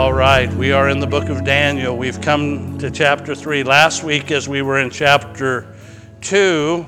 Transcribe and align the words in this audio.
All 0.00 0.14
right, 0.14 0.50
we 0.54 0.72
are 0.72 0.88
in 0.88 0.98
the 0.98 1.06
book 1.06 1.28
of 1.28 1.44
Daniel. 1.44 1.94
We've 1.94 2.22
come 2.22 2.78
to 2.78 2.90
chapter 2.90 3.34
3. 3.34 3.64
Last 3.64 4.02
week, 4.02 4.30
as 4.30 4.48
we 4.48 4.62
were 4.62 4.78
in 4.78 4.88
chapter 4.88 5.76
2, 6.22 6.86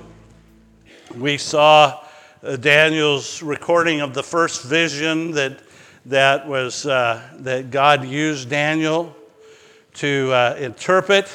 we 1.18 1.36
saw 1.36 2.02
uh, 2.42 2.56
Daniel's 2.56 3.42
recording 3.42 4.00
of 4.00 4.14
the 4.14 4.22
first 4.22 4.64
vision 4.64 5.32
that, 5.32 5.60
that, 6.06 6.48
was, 6.48 6.86
uh, 6.86 7.20
that 7.40 7.70
God 7.70 8.06
used 8.06 8.48
Daniel 8.48 9.14
to 9.96 10.32
uh, 10.32 10.56
interpret 10.58 11.30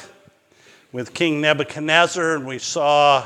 with 0.90 1.14
King 1.14 1.40
Nebuchadnezzar, 1.40 2.34
and 2.34 2.44
we 2.44 2.58
saw 2.58 3.24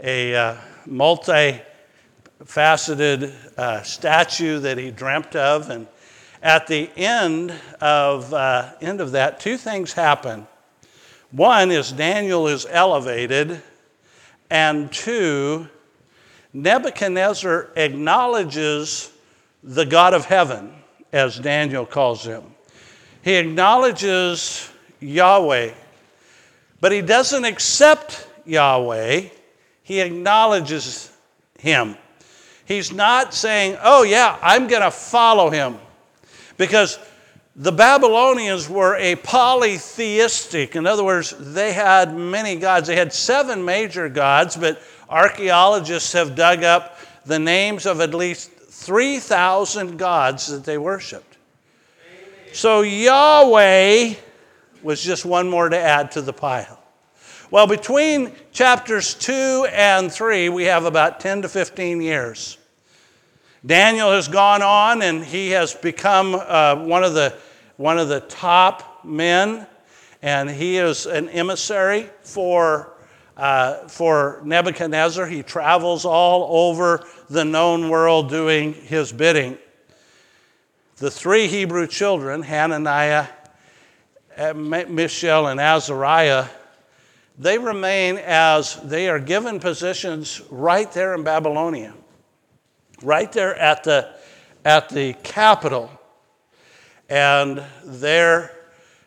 a 0.00 0.34
uh, 0.34 0.56
multifaceted 0.88 3.32
uh, 3.56 3.82
statue 3.84 4.58
that 4.58 4.78
he 4.78 4.90
dreamt 4.90 5.36
of. 5.36 5.70
And 5.70 5.86
at 6.44 6.66
the 6.66 6.90
end 6.94 7.54
of, 7.80 8.32
uh, 8.34 8.70
end 8.82 9.00
of 9.00 9.12
that, 9.12 9.40
two 9.40 9.56
things 9.56 9.94
happen. 9.94 10.46
One 11.30 11.70
is 11.70 11.90
Daniel 11.90 12.46
is 12.46 12.66
elevated, 12.70 13.62
and 14.50 14.92
two, 14.92 15.68
Nebuchadnezzar 16.52 17.70
acknowledges 17.74 19.10
the 19.62 19.86
God 19.86 20.12
of 20.12 20.26
heaven, 20.26 20.70
as 21.12 21.38
Daniel 21.38 21.86
calls 21.86 22.24
him. 22.24 22.44
He 23.22 23.36
acknowledges 23.36 24.68
Yahweh, 25.00 25.72
but 26.78 26.92
he 26.92 27.00
doesn't 27.00 27.46
accept 27.46 28.28
Yahweh, 28.44 29.28
he 29.82 30.00
acknowledges 30.00 31.10
him. 31.58 31.96
He's 32.66 32.92
not 32.92 33.32
saying, 33.32 33.78
oh, 33.82 34.02
yeah, 34.02 34.38
I'm 34.42 34.68
going 34.68 34.82
to 34.82 34.90
follow 34.90 35.48
him. 35.48 35.78
Because 36.56 36.98
the 37.56 37.72
Babylonians 37.72 38.68
were 38.68 38.96
a 38.96 39.16
polytheistic. 39.16 40.74
In 40.74 40.86
other 40.86 41.04
words, 41.04 41.34
they 41.38 41.72
had 41.72 42.14
many 42.14 42.56
gods. 42.56 42.88
They 42.88 42.96
had 42.96 43.12
seven 43.12 43.64
major 43.64 44.08
gods, 44.08 44.56
but 44.56 44.82
archaeologists 45.08 46.12
have 46.12 46.34
dug 46.34 46.64
up 46.64 46.98
the 47.24 47.38
names 47.38 47.86
of 47.86 48.00
at 48.00 48.12
least 48.12 48.50
3,000 48.50 49.96
gods 49.96 50.48
that 50.48 50.64
they 50.64 50.78
worshiped. 50.78 51.36
So 52.52 52.82
Yahweh 52.82 54.14
was 54.82 55.02
just 55.02 55.24
one 55.24 55.48
more 55.48 55.68
to 55.68 55.78
add 55.78 56.10
to 56.12 56.22
the 56.22 56.32
pile. 56.32 56.80
Well, 57.50 57.66
between 57.66 58.32
chapters 58.52 59.14
2 59.14 59.68
and 59.72 60.10
3, 60.10 60.48
we 60.48 60.64
have 60.64 60.84
about 60.84 61.20
10 61.20 61.42
to 61.42 61.48
15 61.48 62.00
years. 62.00 62.58
Daniel 63.64 64.12
has 64.12 64.28
gone 64.28 64.60
on 64.60 65.00
and 65.00 65.24
he 65.24 65.50
has 65.50 65.74
become 65.74 66.34
uh, 66.34 66.76
one, 66.84 67.02
of 67.02 67.14
the, 67.14 67.34
one 67.78 67.98
of 67.98 68.08
the 68.08 68.20
top 68.20 69.02
men, 69.04 69.66
and 70.20 70.50
he 70.50 70.76
is 70.76 71.06
an 71.06 71.30
emissary 71.30 72.10
for, 72.20 72.92
uh, 73.38 73.88
for 73.88 74.42
Nebuchadnezzar. 74.44 75.26
He 75.26 75.42
travels 75.42 76.04
all 76.04 76.70
over 76.70 77.06
the 77.30 77.44
known 77.44 77.88
world 77.88 78.28
doing 78.28 78.74
his 78.74 79.12
bidding. 79.12 79.56
The 80.96 81.10
three 81.10 81.46
Hebrew 81.46 81.86
children, 81.86 82.42
Hananiah, 82.42 83.28
uh, 84.36 84.52
Mishael, 84.52 85.46
and 85.46 85.58
Azariah, 85.58 86.48
they 87.38 87.56
remain 87.56 88.18
as 88.18 88.76
they 88.82 89.08
are 89.08 89.18
given 89.18 89.58
positions 89.58 90.42
right 90.50 90.90
there 90.92 91.14
in 91.14 91.24
Babylonia 91.24 91.94
right 93.02 93.30
there 93.32 93.54
at 93.56 93.84
the, 93.84 94.14
at 94.64 94.88
the 94.88 95.14
capital. 95.22 95.90
And 97.08 97.62
their, 97.84 98.50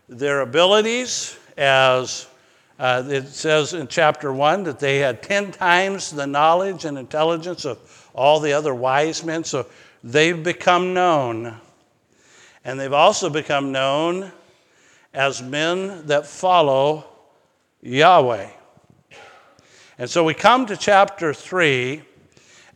their 0.07 0.41
abilities, 0.41 1.37
as 1.57 2.27
uh, 2.79 3.03
it 3.07 3.27
says 3.27 3.73
in 3.73 3.87
chapter 3.87 4.31
1, 4.31 4.63
that 4.63 4.79
they 4.79 4.99
had 4.99 5.23
10 5.23 5.51
times 5.51 6.11
the 6.11 6.27
knowledge 6.27 6.85
and 6.85 6.97
intelligence 6.97 7.65
of 7.65 8.09
all 8.13 8.39
the 8.39 8.53
other 8.53 8.73
wise 8.75 9.23
men. 9.23 9.43
So 9.43 9.65
they've 10.03 10.41
become 10.41 10.93
known. 10.93 11.59
And 12.63 12.79
they've 12.79 12.93
also 12.93 13.29
become 13.29 13.71
known 13.71 14.31
as 15.13 15.41
men 15.41 16.05
that 16.07 16.27
follow 16.27 17.05
Yahweh. 17.81 18.49
And 19.97 20.09
so 20.09 20.23
we 20.23 20.35
come 20.35 20.67
to 20.67 20.77
chapter 20.77 21.33
3, 21.33 22.03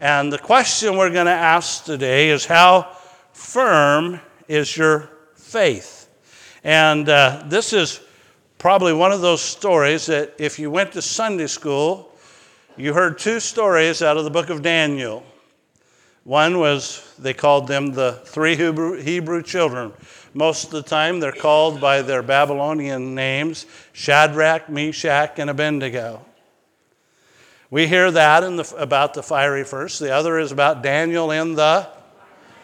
and 0.01 0.33
the 0.33 0.39
question 0.39 0.97
we're 0.97 1.11
going 1.11 1.27
to 1.27 1.31
ask 1.31 1.83
today 1.83 2.31
is 2.31 2.43
how 2.43 2.97
firm 3.33 4.19
is 4.47 4.75
your 4.75 5.11
faith? 5.35 6.09
And 6.63 7.07
uh, 7.07 7.43
this 7.45 7.71
is 7.71 8.01
probably 8.57 8.93
one 8.93 9.11
of 9.11 9.21
those 9.21 9.41
stories 9.41 10.07
that 10.07 10.33
if 10.39 10.57
you 10.57 10.71
went 10.71 10.91
to 10.93 11.03
Sunday 11.03 11.45
school, 11.45 12.11
you 12.77 12.95
heard 12.95 13.19
two 13.19 13.39
stories 13.39 14.01
out 14.01 14.17
of 14.17 14.23
the 14.23 14.31
book 14.31 14.49
of 14.49 14.63
Daniel. 14.63 15.23
One 16.23 16.57
was, 16.57 17.13
they 17.19 17.35
called 17.35 17.67
them 17.67 17.91
the 17.91 18.21
three 18.25 18.55
Hebrew, 18.55 18.99
Hebrew 18.99 19.43
children. 19.43 19.93
Most 20.33 20.65
of 20.65 20.71
the 20.71 20.81
time, 20.81 21.19
they're 21.19 21.31
called 21.31 21.79
by 21.79 22.01
their 22.01 22.23
Babylonian 22.23 23.13
names 23.13 23.67
Shadrach, 23.93 24.67
Meshach, 24.67 25.37
and 25.37 25.51
Abednego. 25.51 26.25
We 27.71 27.87
hear 27.87 28.11
that 28.11 28.43
in 28.43 28.57
the, 28.57 28.75
about 28.77 29.13
the 29.13 29.23
fiery 29.23 29.63
first. 29.63 30.01
The 30.01 30.13
other 30.13 30.37
is 30.37 30.51
about 30.51 30.83
Daniel 30.83 31.31
in 31.31 31.55
the 31.55 31.87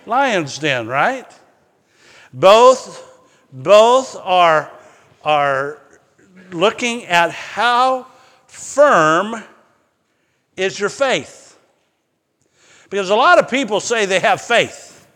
lion's 0.05 0.59
den, 0.59 0.85
right? 0.87 1.25
Both, 2.33 3.19
both 3.53 4.17
are, 4.17 4.69
are 5.23 5.81
looking 6.51 7.05
at 7.05 7.31
how 7.31 8.07
firm 8.47 9.41
is 10.57 10.77
your 10.77 10.89
faith. 10.89 11.57
Because 12.89 13.09
a 13.09 13.15
lot 13.15 13.39
of 13.39 13.49
people 13.49 13.79
say 13.79 14.05
they 14.05 14.19
have 14.19 14.41
faith. 14.41 15.07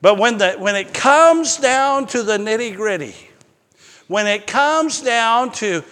But 0.00 0.16
when, 0.16 0.38
the, 0.38 0.52
when 0.52 0.74
it 0.74 0.94
comes 0.94 1.58
down 1.58 2.06
to 2.08 2.22
the 2.22 2.38
nitty 2.38 2.76
gritty, 2.76 3.14
when 4.08 4.26
it 4.26 4.46
comes 4.46 5.02
down 5.02 5.52
to 5.52 5.84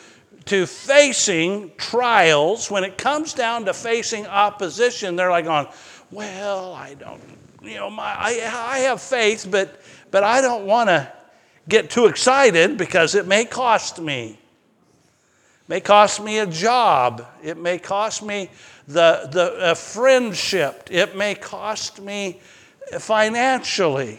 to 0.50 0.66
facing 0.66 1.70
trials, 1.76 2.72
when 2.72 2.82
it 2.82 2.98
comes 2.98 3.34
down 3.34 3.66
to 3.66 3.72
facing 3.72 4.26
opposition, 4.26 5.14
they're 5.14 5.30
like 5.30 5.44
going, 5.44 5.68
well, 6.10 6.74
I 6.74 6.94
don't, 6.94 7.22
you 7.62 7.76
know, 7.76 7.88
my, 7.88 8.02
I, 8.02 8.30
I 8.52 8.78
have 8.80 9.00
faith, 9.00 9.46
but, 9.48 9.80
but 10.10 10.24
I 10.24 10.40
don't 10.40 10.66
want 10.66 10.88
to 10.88 11.12
get 11.68 11.88
too 11.88 12.06
excited 12.06 12.76
because 12.76 13.14
it 13.14 13.28
may 13.28 13.44
cost 13.44 14.00
me. 14.00 14.30
It 14.30 15.68
may 15.68 15.80
cost 15.80 16.20
me 16.20 16.40
a 16.40 16.46
job. 16.46 17.24
It 17.44 17.56
may 17.56 17.78
cost 17.78 18.20
me 18.20 18.50
the, 18.88 19.28
the 19.30 19.76
friendship. 19.76 20.88
It 20.90 21.14
may 21.14 21.36
cost 21.36 22.00
me 22.00 22.40
financially. 22.98 24.18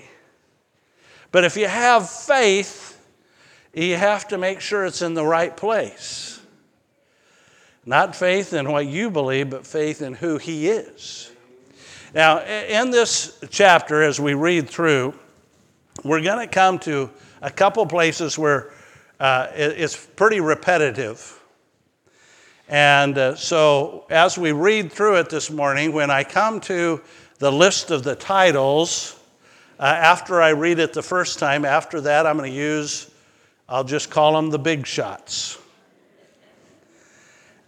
But 1.34 1.44
if 1.44 1.58
you 1.58 1.68
have 1.68 2.10
faith, 2.10 2.91
you 3.74 3.96
have 3.96 4.28
to 4.30 4.38
make 4.38 4.60
sure 4.60 4.86
it's 4.86 5.02
in 5.02 5.14
the 5.14 5.26
right 5.26 5.56
place. 5.56 6.42
Not 7.86 8.16
faith 8.16 8.54
in 8.54 8.72
what 8.72 8.86
you 8.86 9.10
believe, 9.10 9.50
but 9.50 9.66
faith 9.66 10.02
in 10.02 10.14
who 10.14 10.38
He 10.38 10.68
is. 10.68 11.32
Now, 12.14 12.42
in 12.42 12.92
this 12.92 13.40
chapter, 13.50 14.04
as 14.04 14.20
we 14.20 14.34
read 14.34 14.70
through, 14.70 15.14
we're 16.04 16.22
going 16.22 16.46
to 16.46 16.54
come 16.54 16.78
to 16.80 17.10
a 17.42 17.50
couple 17.50 17.86
places 17.86 18.38
where 18.38 18.72
uh, 19.20 19.48
it's 19.54 19.96
pretty 19.96 20.42
repetitive. 20.42 21.40
And 22.68 23.18
uh, 23.18 23.36
so, 23.36 24.06
as 24.10 24.38
we 24.38 24.52
read 24.52 24.92
through 24.92 25.18
it 25.18 25.30
this 25.30 25.50
morning, 25.50 25.94
when 25.94 26.12
I 26.12 26.24
come 26.24 26.60
to 26.62 27.02
the 27.40 27.52
list 27.52 27.92
of 27.92 28.04
the 28.04 28.16
titles, 28.16 29.20
uh, 29.80 29.84
after 29.84 30.42
I 30.42 30.50
read 30.50 30.80
it 30.80 30.94
the 30.94 31.02
first 31.02 31.40
time, 31.40 31.66
after 31.66 32.02
that, 32.02 32.28
I'm 32.28 32.38
going 32.38 32.52
to 32.52 32.58
use 32.58 33.12
I'll 33.72 33.86
just 33.86 34.10
call 34.10 34.34
them 34.34 34.50
the 34.50 34.60
big 34.60 34.86
shots. 34.86 35.58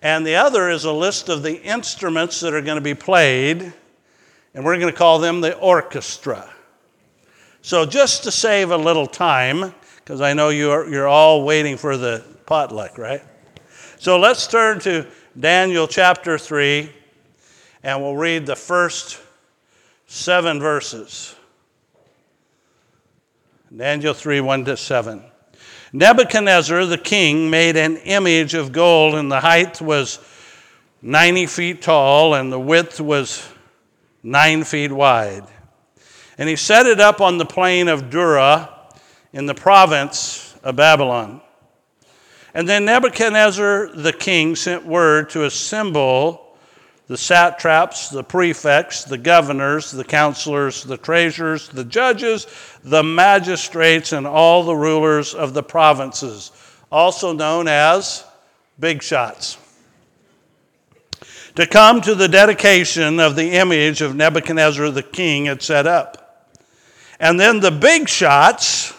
And 0.02 0.28
the 0.28 0.36
other 0.36 0.70
is 0.70 0.84
a 0.84 0.92
list 0.92 1.30
of 1.30 1.44
the 1.44 1.64
instruments 1.64 2.42
that 2.42 2.54
are 2.54 2.62
going 2.62 2.76
to 2.76 2.82
be 2.82 2.94
played, 2.94 3.72
and 4.54 4.66
we're 4.66 4.78
going 4.78 4.92
to 4.92 4.98
call 4.98 5.20
them 5.20 5.40
the 5.40 5.58
orchestra. 5.58 6.54
So, 7.62 7.86
just 7.86 8.24
to 8.26 8.32
save 8.32 8.72
a 8.72 8.78
little 8.78 9.08
time, 9.08 9.74
because 9.96 10.20
I 10.20 10.34
know 10.34 10.50
you're, 10.50 10.90
you're 10.90 11.08
all 11.08 11.46
waiting 11.46 11.78
for 11.78 11.96
the 11.96 12.22
potluck, 12.46 12.98
right? 12.98 13.24
So, 13.98 14.20
let's 14.20 14.46
turn 14.46 14.82
to 14.82 15.08
Daniel 15.40 15.88
chapter 15.88 16.38
3, 16.38 16.92
and 17.82 18.02
we'll 18.02 18.18
read 18.18 18.46
the 18.46 18.58
first 18.58 19.22
seven 20.08 20.60
verses. 20.60 21.34
Daniel 23.74 24.14
3 24.14 24.42
1 24.42 24.66
to 24.66 24.76
7. 24.76 25.24
Nebuchadnezzar 25.96 26.88
the 26.88 26.98
king 26.98 27.52
made 27.52 27.78
an 27.78 27.98
image 27.98 28.56
of 28.56 28.72
gold, 28.72 29.14
and 29.14 29.32
the 29.32 29.40
height 29.40 29.80
was 29.80 30.18
90 31.04 31.46
feet 31.46 31.82
tall, 31.84 32.34
and 32.34 32.52
the 32.52 32.60
width 32.60 33.00
was 33.00 33.48
nine 34.24 34.64
feet 34.64 34.92
wide. 34.92 35.46
And 36.40 36.50
he 36.50 36.56
set 36.56 36.88
it 36.88 37.00
up 37.00 37.22
on 37.22 37.38
the 37.38 37.46
plain 37.46 37.88
of 37.88 38.10
Dura 38.10 38.74
in 39.34 39.46
the 39.46 39.54
province 39.54 40.56
of 40.64 40.76
Babylon. 40.76 41.42
And 42.56 42.68
then 42.68 42.86
Nebuchadnezzar 42.86 43.90
the 43.94 44.14
king 44.14 44.56
sent 44.56 44.88
word 44.88 45.30
to 45.32 45.46
assemble 45.46 46.53
the 47.08 47.18
satraps, 47.18 48.10
the 48.10 48.24
prefects, 48.24 49.04
the 49.04 49.18
governors, 49.18 49.92
the 49.92 50.04
counselors, 50.04 50.84
the 50.84 50.98
treasurers, 50.98 51.68
the 51.70 51.84
judges, 51.84 52.48
the 52.84 53.04
magistrates, 53.04 54.14
and 54.14 54.26
all 54.26 54.64
the 54.64 54.76
rulers 54.76 55.34
of 55.34 55.54
the 55.54 55.64
provinces, 55.64 56.52
also 56.92 57.34
known 57.34 57.68
as 57.68 58.24
big 58.80 59.04
shots, 59.04 59.58
to 61.56 61.68
come 61.68 62.02
to 62.02 62.16
the 62.16 62.28
dedication 62.28 63.20
of 63.20 63.36
the 63.36 63.52
image 63.52 64.02
of 64.02 64.16
Nebuchadnezzar 64.16 64.90
the 64.90 65.04
king 65.04 65.46
had 65.46 65.62
set 65.62 65.86
up. 65.86 66.50
And 67.20 67.40
then 67.40 67.60
the 67.60 67.72
big 67.72 68.10
shots 68.10 68.94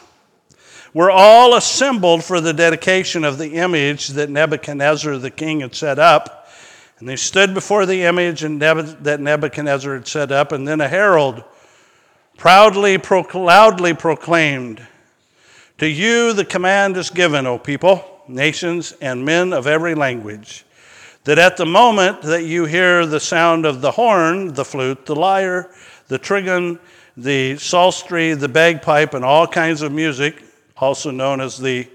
were 0.93 1.11
all 1.11 1.57
assembled 1.57 2.23
for 2.23 2.41
the 2.41 2.53
dedication 2.53 3.25
of 3.25 3.39
the 3.39 3.55
image 3.55 4.09
that 4.09 4.31
Nebuchadnezzar 4.31 5.19
the 5.19 5.31
king 5.31 5.61
had 5.61 5.75
set 5.75 5.99
up 5.99 6.44
and 6.99 7.09
they 7.09 7.17
stood 7.17 7.55
before 7.55 7.87
the 7.87 8.03
image 8.03 8.41
that 8.41 9.19
Nebuchadnezzar 9.21 9.95
had 9.95 10.07
set 10.07 10.31
up, 10.31 10.53
and 10.53 10.67
then 10.67 10.81
a 10.81 10.89
herald 10.89 11.43
proudly, 12.37 12.99
loudly 12.99 13.95
proclaimed, 13.95 14.87
To 15.79 15.89
you 15.89 16.33
the 16.33 16.45
command 16.45 16.97
is 16.97 17.11
given, 17.11 17.47
O 17.47 17.59
people, 17.59 18.23
nations, 18.29 18.93
and 19.01 19.25
men 19.25 19.53
of 19.53 19.67
every 19.67 19.95
language, 19.95 20.65
that 21.25 21.39
at 21.39 21.57
the 21.57 21.67
moment 21.67 22.23
that 22.23 22.45
you 22.45 22.65
hear 22.65 23.07
the 23.07 23.21
sound 23.21 23.67
of 23.67 23.81
the 23.81 23.93
horn, 23.93 24.55
the 24.55 24.65
flute, 24.65 25.07
the 25.07 25.17
lyre, 25.17 25.71
the 26.09 26.19
trigon, 26.19 26.79
the 27.17 27.57
psaltery, 27.57 28.35
the 28.35 28.49
bagpipe, 28.49 29.15
and 29.15 29.25
all 29.25 29.47
kinds 29.47 29.83
of 29.83 29.93
music, 29.93 30.43
also 30.77 31.11
known 31.11 31.41
as 31.41 31.59
the 31.59 31.89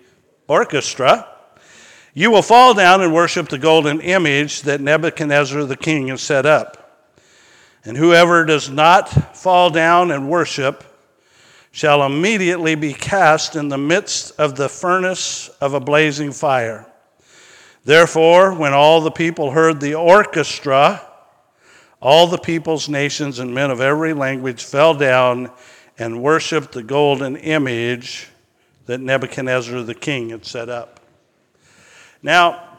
orchestra, 0.48 1.28
you 2.14 2.32
will 2.32 2.42
fall 2.42 2.74
down 2.74 3.02
and 3.02 3.14
worship 3.14 3.50
the 3.50 3.58
golden 3.58 4.02
image 4.02 4.64
that 4.64 4.82
Nebuchadnezzar 4.82 5.64
the 5.66 5.78
king 5.78 6.08
has 6.08 6.22
set 6.22 6.46
up. 6.46 7.08
And 7.86 7.96
whoever 7.96 8.46
does 8.46 8.70
not 8.70 9.38
fall 9.38 9.70
down 9.70 10.12
and 10.12 10.30
worship 10.30 10.84
shall 11.72 12.04
immediately 12.04 12.76
be 12.76 12.94
cast 12.94 13.56
in 13.56 13.70
the 13.70 13.78
midst 13.78 14.38
of 14.40 14.56
the 14.56 14.68
furnace 14.68 15.50
of 15.62 15.74
a 15.74 15.80
blazing 15.80 16.32
fire. 16.32 16.86
Therefore, 17.86 18.54
when 18.54 18.74
all 18.74 19.02
the 19.02 19.12
people 19.12 19.52
heard 19.52 19.80
the 19.80 19.96
orchestra, 19.96 21.02
all 22.02 22.28
the 22.28 22.38
peoples, 22.38 22.90
nations, 22.90 23.40
and 23.40 23.54
men 23.54 23.72
of 23.72 23.82
every 23.82 24.14
language 24.14 24.64
fell 24.64 24.94
down 24.94 25.52
and 25.98 26.22
worshiped 26.22 26.72
the 26.72 26.84
golden 26.84 27.36
image 27.38 28.28
that 28.86 29.00
Nebuchadnezzar 29.00 29.84
the 29.84 29.96
king 29.96 30.30
had 30.30 30.46
set 30.46 30.70
up. 30.70 30.99
Now, 32.22 32.70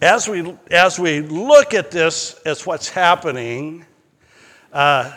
as 0.00 0.28
we, 0.28 0.56
as 0.70 0.98
we 0.98 1.20
look 1.20 1.74
at 1.74 1.90
this 1.90 2.34
as 2.44 2.64
what's 2.64 2.88
happening, 2.88 3.84
uh, 4.72 5.12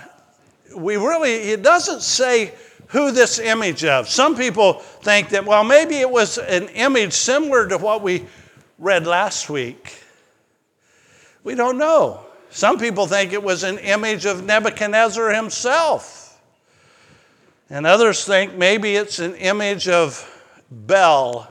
we 0.76 0.96
really, 0.96 1.34
it 1.34 1.62
doesn't 1.62 2.02
say 2.02 2.54
who 2.88 3.12
this 3.12 3.40
image 3.40 3.86
of. 3.86 4.10
Some 4.10 4.36
people 4.36 4.74
think 4.74 5.30
that, 5.30 5.46
well, 5.46 5.64
maybe 5.64 5.98
it 5.98 6.10
was 6.10 6.38
an 6.38 6.68
image 6.70 7.14
similar 7.14 7.68
to 7.68 7.78
what 7.78 8.02
we 8.02 8.26
read 8.80 9.06
last 9.06 9.50
week. 9.50 10.04
We 11.44 11.56
don't 11.56 11.78
know. 11.78 12.26
Some 12.50 12.78
people 12.80 13.08
think 13.08 13.34
it 13.34 13.42
was 13.42 13.64
an 13.64 13.78
image 13.78 14.26
of 14.26 14.44
Nebuchadnezzar 14.44 15.30
himself. 15.30 16.40
And 17.70 17.86
others 17.86 18.26
think 18.26 18.56
maybe 18.56 18.96
it's 18.96 19.20
an 19.20 19.36
image 19.36 19.88
of 19.88 20.28
Bel, 20.70 21.48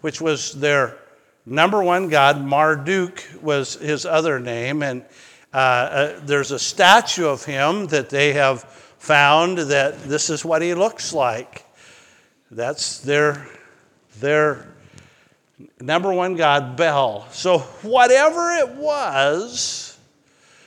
which 0.00 0.20
was 0.20 0.52
their 0.52 0.96
number 1.46 1.82
one 1.82 2.08
god. 2.08 2.44
Marduk 2.44 3.22
was 3.42 3.74
his 3.74 4.06
other 4.06 4.40
name. 4.40 4.82
And 4.82 5.04
uh, 5.52 5.56
uh, 5.56 6.20
there's 6.24 6.50
a 6.50 6.58
statue 6.58 7.26
of 7.26 7.44
him 7.44 7.86
that 7.86 8.10
they 8.10 8.32
have 8.32 8.64
found 8.98 9.58
that 9.58 10.02
this 10.04 10.30
is 10.30 10.44
what 10.44 10.62
he 10.62 10.74
looks 10.74 11.12
like. 11.12 11.64
That's 12.50 12.98
their, 13.00 13.46
their 14.20 14.66
number 15.80 16.12
one 16.12 16.34
god, 16.34 16.76
Bel. 16.76 17.26
So, 17.30 17.58
whatever 17.82 18.52
it 18.52 18.70
was, 18.70 19.98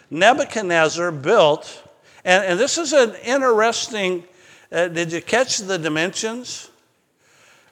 Nebuchadnezzar 0.10 1.12
built, 1.12 1.84
and, 2.24 2.46
and 2.46 2.60
this 2.60 2.78
is 2.78 2.94
an 2.94 3.16
interesting, 3.26 4.24
uh, 4.72 4.88
did 4.88 5.12
you 5.12 5.22
catch 5.22 5.58
the 5.58 5.78
dimensions? 5.78 6.70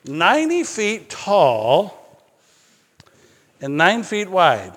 90 0.05 0.63
feet 0.63 1.09
tall 1.09 2.04
and 3.65 3.77
nine 3.77 4.03
feet 4.03 4.29
wide, 4.29 4.73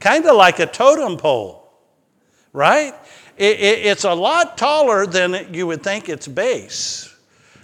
kind 0.00 0.26
of 0.26 0.36
like 0.36 0.58
a 0.58 0.66
totem 0.66 1.16
pole, 1.16 1.66
right? 2.52 2.92
It, 3.38 3.58
it, 3.58 3.86
it's 3.86 4.04
a 4.04 4.12
lot 4.12 4.58
taller 4.58 5.06
than 5.06 5.54
you 5.54 5.66
would 5.66 5.82
think 5.82 6.10
its 6.10 6.28
base, 6.28 7.10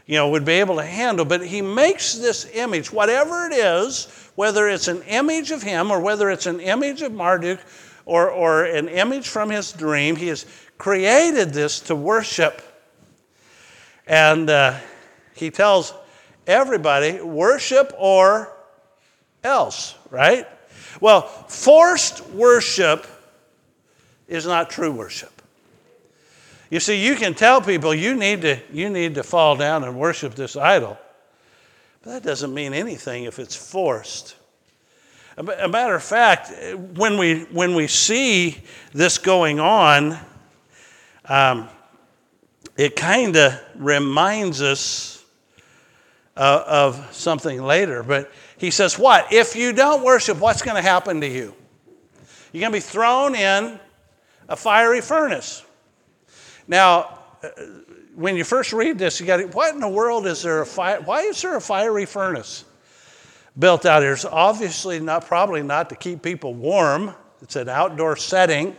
you 0.07 0.15
know, 0.15 0.31
would 0.31 0.47
be 0.47 0.55
able 0.55 0.77
to 0.77 0.85
handle. 0.85 1.27
But 1.27 1.45
he 1.45 1.61
makes 1.61 2.15
this 2.15 2.51
image, 2.55 2.91
whatever 2.91 3.47
it 3.47 3.53
is, 3.53 4.07
whether 4.35 4.71
it's 4.71 4.89
an 4.89 5.03
image 5.03 5.51
of 5.51 5.63
him 5.63 5.91
or 5.91 6.01
whether 6.01 6.31
it's 6.31 6.47
an 6.47 6.61
image 6.61 7.03
of 7.03 7.13
Marduk 7.13 7.61
or, 8.07 8.31
or 8.31 8.65
an 8.65 8.89
image 8.89 9.29
from 9.29 9.51
his 9.51 9.71
dream, 9.71 10.17
he 10.17 10.29
has 10.29 10.47
created 10.79 11.53
this 11.53 11.79
to 11.81 11.95
worship. 11.95 12.63
And 14.07 14.49
uh, 14.49 14.79
he 15.35 15.51
tells 15.51 15.93
everybody, 16.47 17.21
worship 17.21 17.93
or 17.99 18.57
else, 19.43 19.95
right? 20.11 20.47
Well, 21.01 21.23
forced 21.23 22.27
worship 22.31 23.07
is 24.29 24.47
not 24.47 24.71
true 24.71 24.93
worship. 24.93 25.43
You 26.71 26.81
see, 26.81 27.05
you 27.05 27.17
can 27.17 27.35
tell 27.35 27.61
people 27.61 27.95
you 27.95 28.15
need 28.15 28.43
to, 28.43 28.59
you 28.73 28.89
need 28.89 29.17
to 29.17 29.23
fall 29.23 29.57
down 29.57 29.85
and 29.85 29.99
worship 29.99 30.35
this 30.35 30.57
idol, 30.57 30.99
but 32.03 32.11
that 32.11 32.23
doesn't 32.23 32.55
mean 32.55 32.73
anything 32.73 33.25
if 33.25 33.39
it's 33.39 33.55
forced. 33.55 34.37
A 35.37 35.69
matter 35.69 35.95
of 35.95 36.03
fact, 36.03 36.51
when 36.95 37.17
we, 37.19 37.45
when 37.45 37.75
we 37.75 37.87
see 37.87 38.63
this 38.93 39.17
going 39.17 39.61
on, 39.61 40.19
um, 41.25 41.69
it 42.77 42.97
kind 42.97 43.37
of 43.37 43.59
reminds 43.77 44.61
us 44.61 45.25
uh, 46.37 46.65
of 46.67 47.15
something 47.15 47.63
later. 47.63 48.03
But 48.03 48.31
he 48.63 48.71
says, 48.71 48.97
What? 48.97 49.33
If 49.33 49.57
you 49.57 49.73
don't 49.73 50.05
worship, 50.05 50.39
what's 50.39 50.63
going 50.63 50.77
to 50.77 50.83
happen 50.83 51.21
to 51.21 51.27
you? 51.27 51.53
You're 52.53 52.61
going 52.61 52.73
to 52.73 52.77
be 52.77 52.81
thrown 52.81 53.35
in 53.35 53.81
a 54.49 54.55
fiery 54.55 55.01
furnace. 55.01 55.65
Now, 56.69 57.19
uh, 57.43 57.49
when 58.15 58.37
you 58.37 58.45
first 58.45 58.73
read 58.73 59.01
this, 59.01 59.19
you 59.19 59.27
got 59.27 59.39
to, 59.39 59.47
what 59.49 59.75
in 59.75 59.81
the 59.81 59.89
world 59.89 60.29
is 60.29 60.43
there 60.43 60.61
a 60.61 60.67
fire? 60.67 61.01
Why 61.01 61.23
is 61.23 61.43
there 61.43 61.57
a 61.57 61.61
fiery 61.61 62.07
furnace 62.07 62.65
built 63.59 63.85
out 63.85 64.03
here? 64.03 64.13
It's 64.13 64.25
obviously 64.25 65.01
not, 65.01 65.27
probably 65.27 65.65
not 65.65 65.89
to 65.89 65.97
keep 65.97 66.23
people 66.23 66.55
warm. 66.55 67.17
It's 67.43 67.57
an 67.57 67.69
outdoor 67.69 68.15
setting, 68.15 68.77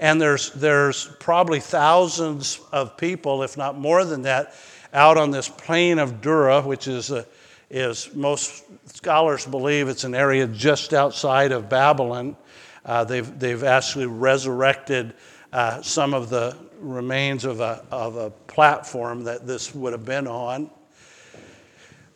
and 0.00 0.18
there's, 0.18 0.50
there's 0.52 1.10
probably 1.20 1.60
thousands 1.60 2.58
of 2.72 2.96
people, 2.96 3.42
if 3.42 3.58
not 3.58 3.76
more 3.76 4.06
than 4.06 4.22
that, 4.22 4.54
out 4.94 5.18
on 5.18 5.30
this 5.30 5.46
plain 5.46 5.98
of 5.98 6.22
Dura, 6.22 6.62
which 6.62 6.88
is, 6.88 7.10
a, 7.10 7.26
is 7.70 8.14
most 8.14 8.64
scholars 8.86 9.44
believe 9.46 9.88
it's 9.88 10.04
an 10.04 10.14
area 10.14 10.46
just 10.46 10.94
outside 10.94 11.52
of 11.52 11.68
Babylon. 11.68 12.36
Uh, 12.84 13.04
they've, 13.04 13.38
they've 13.38 13.64
actually 13.64 14.06
resurrected 14.06 15.14
uh, 15.52 15.82
some 15.82 16.14
of 16.14 16.28
the 16.30 16.56
remains 16.80 17.44
of 17.44 17.60
a, 17.60 17.84
of 17.90 18.16
a 18.16 18.30
platform 18.30 19.24
that 19.24 19.46
this 19.46 19.74
would 19.74 19.92
have 19.92 20.04
been 20.04 20.26
on. 20.26 20.70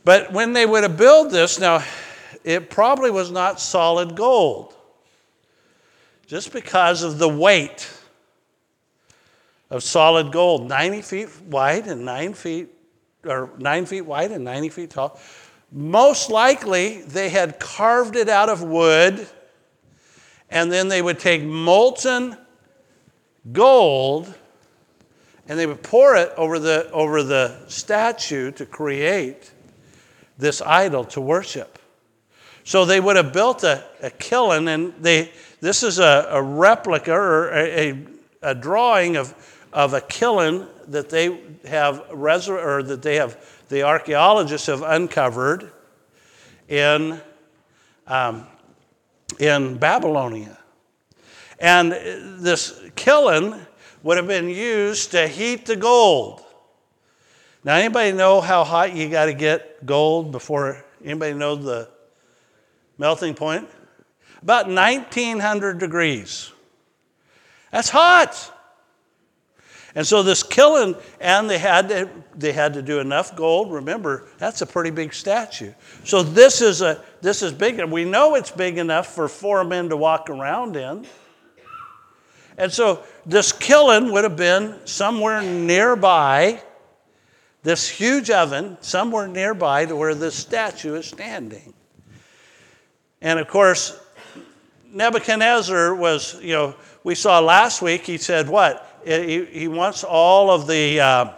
But 0.04 0.33
when 0.33 0.52
they 0.52 0.66
would 0.66 0.83
have 0.83 0.97
built 0.97 1.30
this, 1.30 1.59
now 1.59 1.85
it 2.45 2.71
probably 2.71 3.11
was 3.11 3.30
not 3.30 3.61
solid 3.61 4.16
gold, 4.16 4.75
just 6.26 6.52
because 6.52 7.02
of 7.02 7.19
the 7.19 7.28
weight 7.28 7.90
of 9.69 9.83
solid 9.83 10.33
gold, 10.33 10.69
90 10.69 11.02
feet 11.02 11.28
wide 11.42 11.87
and 11.87 12.04
9 12.04 12.35
feet, 12.35 12.69
or 13.25 13.50
9 13.59 13.87
feet 13.87 14.03
wide 14.03 14.33
and 14.33 14.45
90 14.45 14.69
feet 14.71 14.91
tall. 14.91 15.21
Most 15.73 16.31
likely, 16.31 17.03
they 17.03 17.29
had 17.29 17.61
carved 17.61 18.17
it 18.17 18.29
out 18.29 18.49
of 18.49 18.62
wood, 18.62 19.29
and 20.49 20.71
then 20.73 20.89
they 20.89 21.00
would 21.00 21.19
take 21.19 21.43
molten 21.43 22.37
gold 23.53 24.35
and 25.50 25.59
they 25.59 25.67
would 25.67 25.83
pour 25.83 26.15
it 26.15 26.33
over 26.37 26.61
the, 26.61 26.89
over 26.93 27.25
the 27.25 27.59
statue 27.67 28.53
to 28.53 28.65
create 28.65 29.50
this 30.39 30.62
idol 30.62 31.05
to 31.07 31.21
worship. 31.21 31.77
So 32.62 32.85
they 32.85 33.00
would 33.00 33.17
have 33.17 33.33
built 33.33 33.65
a, 33.65 33.83
a 34.00 34.11
kiln, 34.11 34.69
and 34.69 34.95
they, 35.00 35.33
this 35.61 35.83
is 35.83 35.99
a, 35.99 36.29
a 36.31 36.41
replica 36.41 37.12
or 37.12 37.50
a, 37.50 37.91
a, 37.91 38.07
a, 38.43 38.55
drawing 38.55 39.17
of, 39.17 39.35
of 39.73 39.93
a 39.93 40.00
kiln 40.00 40.69
that 40.91 41.09
they 41.09 41.41
have 41.67 42.05
or 42.11 42.83
that 42.83 43.03
they 43.03 43.17
have 43.17 43.65
the 43.69 43.83
archaeologists 43.83 44.67
have 44.67 44.83
uncovered 44.83 45.71
in, 46.69 47.21
um, 48.07 48.47
in 49.39 49.77
Babylonia. 49.79 50.59
And 51.59 51.93
this 52.43 52.81
kiln 52.97 53.67
would 54.03 54.17
have 54.17 54.27
been 54.27 54.49
used 54.49 55.13
to 55.13 55.29
heat 55.29 55.67
the 55.67 55.77
gold. 55.77 56.45
Now, 57.63 57.77
anybody 57.77 58.13
know 58.13 58.41
how 58.41 58.65
hot 58.65 58.95
you 58.95 59.09
got 59.11 59.27
to 59.27 59.35
get 59.35 59.85
gold 59.85 60.33
before 60.33 60.85
anybody 61.05 61.35
know 61.35 61.55
the 61.55 61.89
melting 62.99 63.35
point? 63.35 63.69
About 64.43 64.69
1900 64.69 65.79
degrees. 65.79 66.51
That's 67.71 67.91
hot. 67.91 68.53
And 69.95 70.07
so 70.07 70.23
this 70.23 70.43
kiln, 70.43 70.95
and 71.21 71.51
they 71.51 71.59
had 71.59 71.89
to, 71.89 72.09
they 72.37 72.53
had 72.53 72.75
to 72.75 72.83
do 72.83 73.01
enough 73.01 73.35
gold. 73.35 73.73
Remember, 73.73 74.29
that's 74.39 74.63
a 74.63 74.67
pretty 74.67 74.91
big 74.91 75.13
statue. 75.13 75.73
So 76.05 76.23
this 76.23 76.61
is 76.61 76.81
a 76.81 77.03
this 77.21 77.43
is 77.43 77.53
big, 77.53 77.79
and 77.79 77.91
we 77.91 78.05
know 78.05 78.37
it's 78.37 78.51
big 78.51 78.79
enough 78.79 79.15
for 79.15 79.29
four 79.29 79.65
men 79.65 79.89
to 79.89 79.97
walk 79.97 80.31
around 80.31 80.77
in. 80.77 81.07
And 82.57 82.73
so 82.73 83.03
this 83.27 83.53
kiln 83.53 84.13
would 84.13 84.25
have 84.25 84.37
been 84.37 84.79
somewhere 84.85 85.43
nearby, 85.43 86.63
this 87.63 87.89
huge 87.89 88.31
oven, 88.31 88.77
somewhere 88.81 89.27
nearby 89.27 89.87
to 89.87 89.97
where 89.97 90.15
this 90.15 90.35
statue 90.35 90.95
is 90.95 91.07
standing. 91.07 91.75
And 93.23 93.39
of 93.39 93.49
course, 93.49 93.99
Nebuchadnezzar 94.93 95.95
was, 95.95 96.41
you 96.43 96.53
know, 96.53 96.75
we 97.03 97.15
saw 97.15 97.41
last 97.41 97.83
week, 97.83 98.03
he 98.03 98.19
said 98.19 98.49
what? 98.49 98.90
He, 99.04 99.45
he 99.45 99.69
wants 99.69 100.04
all 100.04 100.50
of 100.50 100.66
the, 100.66 101.00
uh, 101.00 101.33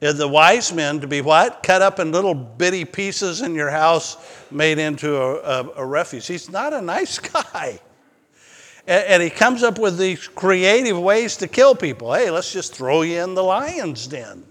the 0.00 0.28
wise 0.28 0.72
men 0.72 1.00
to 1.00 1.06
be 1.06 1.20
what? 1.20 1.62
Cut 1.62 1.82
up 1.82 1.98
in 1.98 2.12
little 2.12 2.34
bitty 2.34 2.84
pieces 2.84 3.42
in 3.42 3.54
your 3.54 3.70
house, 3.70 4.16
made 4.50 4.78
into 4.78 5.16
a, 5.16 5.36
a, 5.36 5.70
a 5.76 5.86
refuge. 5.86 6.26
He's 6.26 6.50
not 6.50 6.72
a 6.72 6.80
nice 6.80 7.18
guy. 7.52 7.80
And, 8.86 9.04
and 9.04 9.22
he 9.22 9.30
comes 9.30 9.62
up 9.62 9.78
with 9.78 9.98
these 9.98 10.26
creative 10.28 10.98
ways 10.98 11.36
to 11.38 11.48
kill 11.48 11.74
people. 11.74 12.12
Hey, 12.12 12.30
let's 12.30 12.52
just 12.52 12.74
throw 12.74 13.02
you 13.02 13.22
in 13.22 13.34
the 13.34 13.42
lion's 13.42 14.06
den. 14.06 14.44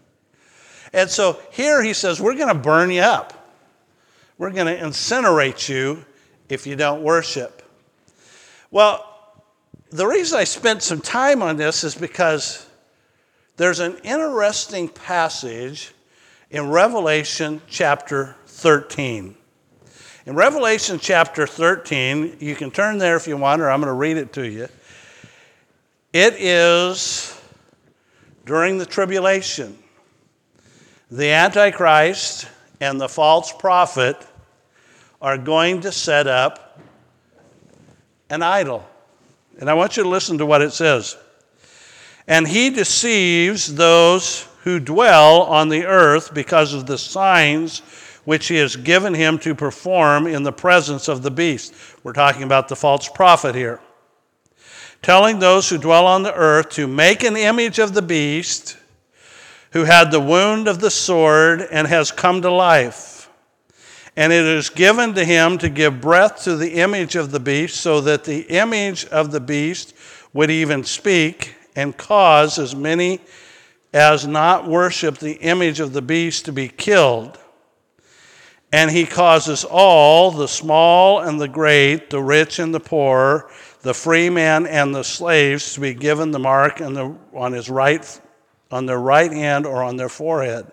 And 0.94 1.10
so 1.10 1.40
here 1.52 1.84
he 1.84 1.94
says, 1.94 2.22
We're 2.22 2.36
going 2.36 2.54
to 2.54 2.60
burn 2.60 2.92
you 2.92 3.02
up. 3.02 3.36
We're 4.38 4.52
going 4.52 4.68
to 4.68 4.84
incinerate 4.84 5.68
you 5.68 6.06
if 6.48 6.66
you 6.66 6.76
don't 6.76 7.04
worship. 7.04 7.62
Well, 8.72 9.09
the 9.92 10.06
reason 10.06 10.40
I 10.40 10.44
spent 10.44 10.84
some 10.84 11.02
time 11.02 11.42
on 11.42 11.58
this 11.58 11.84
is 11.84 11.96
because 11.96 12.68
there's 13.58 13.80
an 13.80 13.98
interesting 14.04 14.88
passage 14.88 15.94
in 16.52 16.70
Revelation 16.70 17.62
chapter 17.68 18.36
13. 18.46 19.36
In 20.26 20.36
Revelation 20.36 21.00
chapter 21.00 21.48
13, 21.48 22.38
you 22.40 22.56
can 22.56 22.70
turn 22.70 23.00
there 23.00 23.16
if 23.16 23.28
you 23.28 23.36
want, 23.36 23.62
or 23.62 23.70
I'm 23.70 23.80
going 23.80 23.88
to 23.88 23.94
read 23.94 24.18
it 24.18 24.32
to 24.34 24.48
you. 24.48 24.68
It 26.14 26.36
is 26.36 27.40
during 28.46 28.78
the 28.78 28.86
tribulation. 28.86 29.78
The 31.10 31.32
Antichrist 31.32 32.48
and 32.80 33.02
the 33.02 33.10
false 33.10 33.52
prophet 33.52 34.18
are 35.20 35.38
going 35.38 35.82
to 35.82 35.92
set 35.92 36.28
up 36.28 36.80
an 38.30 38.44
idol. 38.44 38.88
And 39.60 39.70
I 39.70 39.74
want 39.74 39.98
you 39.98 40.04
to 40.04 40.10
listen 40.10 40.38
to 40.38 40.46
what 40.46 40.62
it 40.62 40.72
says. 40.72 41.18
And 42.28 42.48
he 42.48 42.70
deceives 42.70 43.76
those 43.76 44.48
who 44.64 44.80
dwell 44.80 45.42
on 45.44 45.70
the 45.70 45.86
earth 45.86 46.34
because 46.34 46.74
of 46.74 46.86
the 46.86 46.98
signs 46.98 47.80
which 48.24 48.48
he 48.48 48.56
has 48.58 48.76
given 48.76 49.14
him 49.14 49.38
to 49.40 49.56
perform 49.56 50.28
in 50.28 50.44
the 50.44 50.52
presence 50.52 51.08
of 51.08 51.24
the 51.24 51.32
beast. 51.32 51.74
We're 52.04 52.14
talking 52.14 52.44
about 52.44 52.68
the 52.68 52.76
false 52.76 53.10
prophet 53.10 53.56
here. 53.56 53.82
Telling 55.02 55.40
those 55.40 55.70
who 55.70 55.78
dwell 55.78 56.06
on 56.06 56.24
the 56.24 56.34
earth 56.34 56.70
to 56.72 56.88
make 56.88 57.24
an 57.24 57.36
image 57.36 57.80
of 57.80 57.94
the 57.94 58.02
beast 58.02 58.78
who 59.72 59.86
had 59.86 60.12
the 60.12 60.20
wound 60.20 60.68
of 60.68 60.80
the 60.80 60.92
sword 60.92 61.62
and 61.72 61.88
has 61.88 62.12
come 62.12 62.42
to 62.42 62.52
life 62.52 63.09
and 64.20 64.34
it 64.34 64.44
is 64.44 64.70
given 64.70 65.14
to 65.14 65.24
him 65.24 65.58
to 65.58 65.70
give 65.70 66.02
breath 66.02 66.44
to 66.44 66.58
the 66.58 66.74
image 66.74 67.16
of 67.16 67.32
the 67.32 67.40
beast, 67.40 67.78
so 67.78 68.02
that 68.02 68.26
the 68.26 68.42
image 68.50 69.06
of 69.06 69.32
the 69.32 69.40
beast 69.40 69.94
would 70.34 70.52
even 70.52 70.84
speak 70.84 71.56
and 71.74 71.96
cause 71.96 72.60
as 72.60 72.76
many 72.76 73.22
as 73.94 74.28
not 74.28 74.68
worship 74.68 75.20
the 75.20 75.36
image 75.36 75.80
of 75.80 75.94
the 75.94 76.02
beast 76.02 76.44
to 76.44 76.52
be 76.52 76.68
killed. 76.68 77.40
And 78.74 78.92
he 78.92 79.06
causes 79.06 79.64
all, 79.64 80.32
the 80.32 80.50
small 80.50 81.22
and 81.22 81.40
the 81.40 81.48
great, 81.48 82.10
the 82.10 82.22
rich 82.22 82.60
and 82.60 82.74
the 82.74 82.82
poor, 82.82 83.50
the 83.84 83.94
free 83.94 84.30
man 84.30 84.68
and 84.68 84.94
the 84.94 85.06
slaves, 85.06 85.76
to 85.76 85.80
be 85.80 85.94
given 85.94 86.32
the 86.32 86.40
mark 86.40 86.82
on, 86.82 86.94
the, 86.94 87.16
on 87.34 87.54
his 87.54 87.70
right, 87.70 88.20
on 88.70 88.86
their 88.86 89.00
right 89.00 89.32
hand 89.32 89.66
or 89.66 89.82
on 89.82 89.96
their 89.96 90.10
forehead 90.10 90.70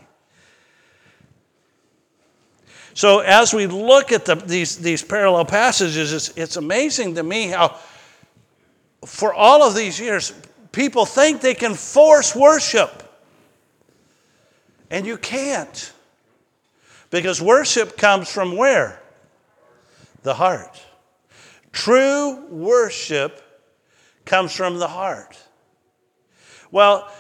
So, 2.95 3.21
as 3.21 3.55
we 3.55 3.69
look 3.69 4.11
at 4.11 4.25
the, 4.25 4.35
these, 4.35 4.77
these 4.77 5.05
parallel 5.05 5.45
passages, 5.45 6.13
it's, 6.13 6.37
it's 6.37 6.57
amazing 6.57 7.15
to 7.15 7.23
me 7.23 7.49
how, 7.49 7.79
for 9.05 9.33
all 9.33 9.63
of 9.63 9.77
these 9.77 10.01
years, 10.01 10.33
People 10.77 11.07
think 11.07 11.41
they 11.41 11.55
can 11.55 11.73
force 11.73 12.37
worship, 12.37 13.03
and 14.91 15.07
you 15.07 15.17
can't. 15.17 15.91
Because 17.09 17.41
worship 17.41 17.97
comes 17.97 18.31
from 18.31 18.59
where? 18.59 19.01
The 20.23 20.35
heart. 20.35 20.85
True 21.73 22.45
worship 22.51 23.43
comes 24.27 24.53
from 24.55 24.79
the 24.79 24.89
heart. 24.89 25.39
Well, 26.71 27.11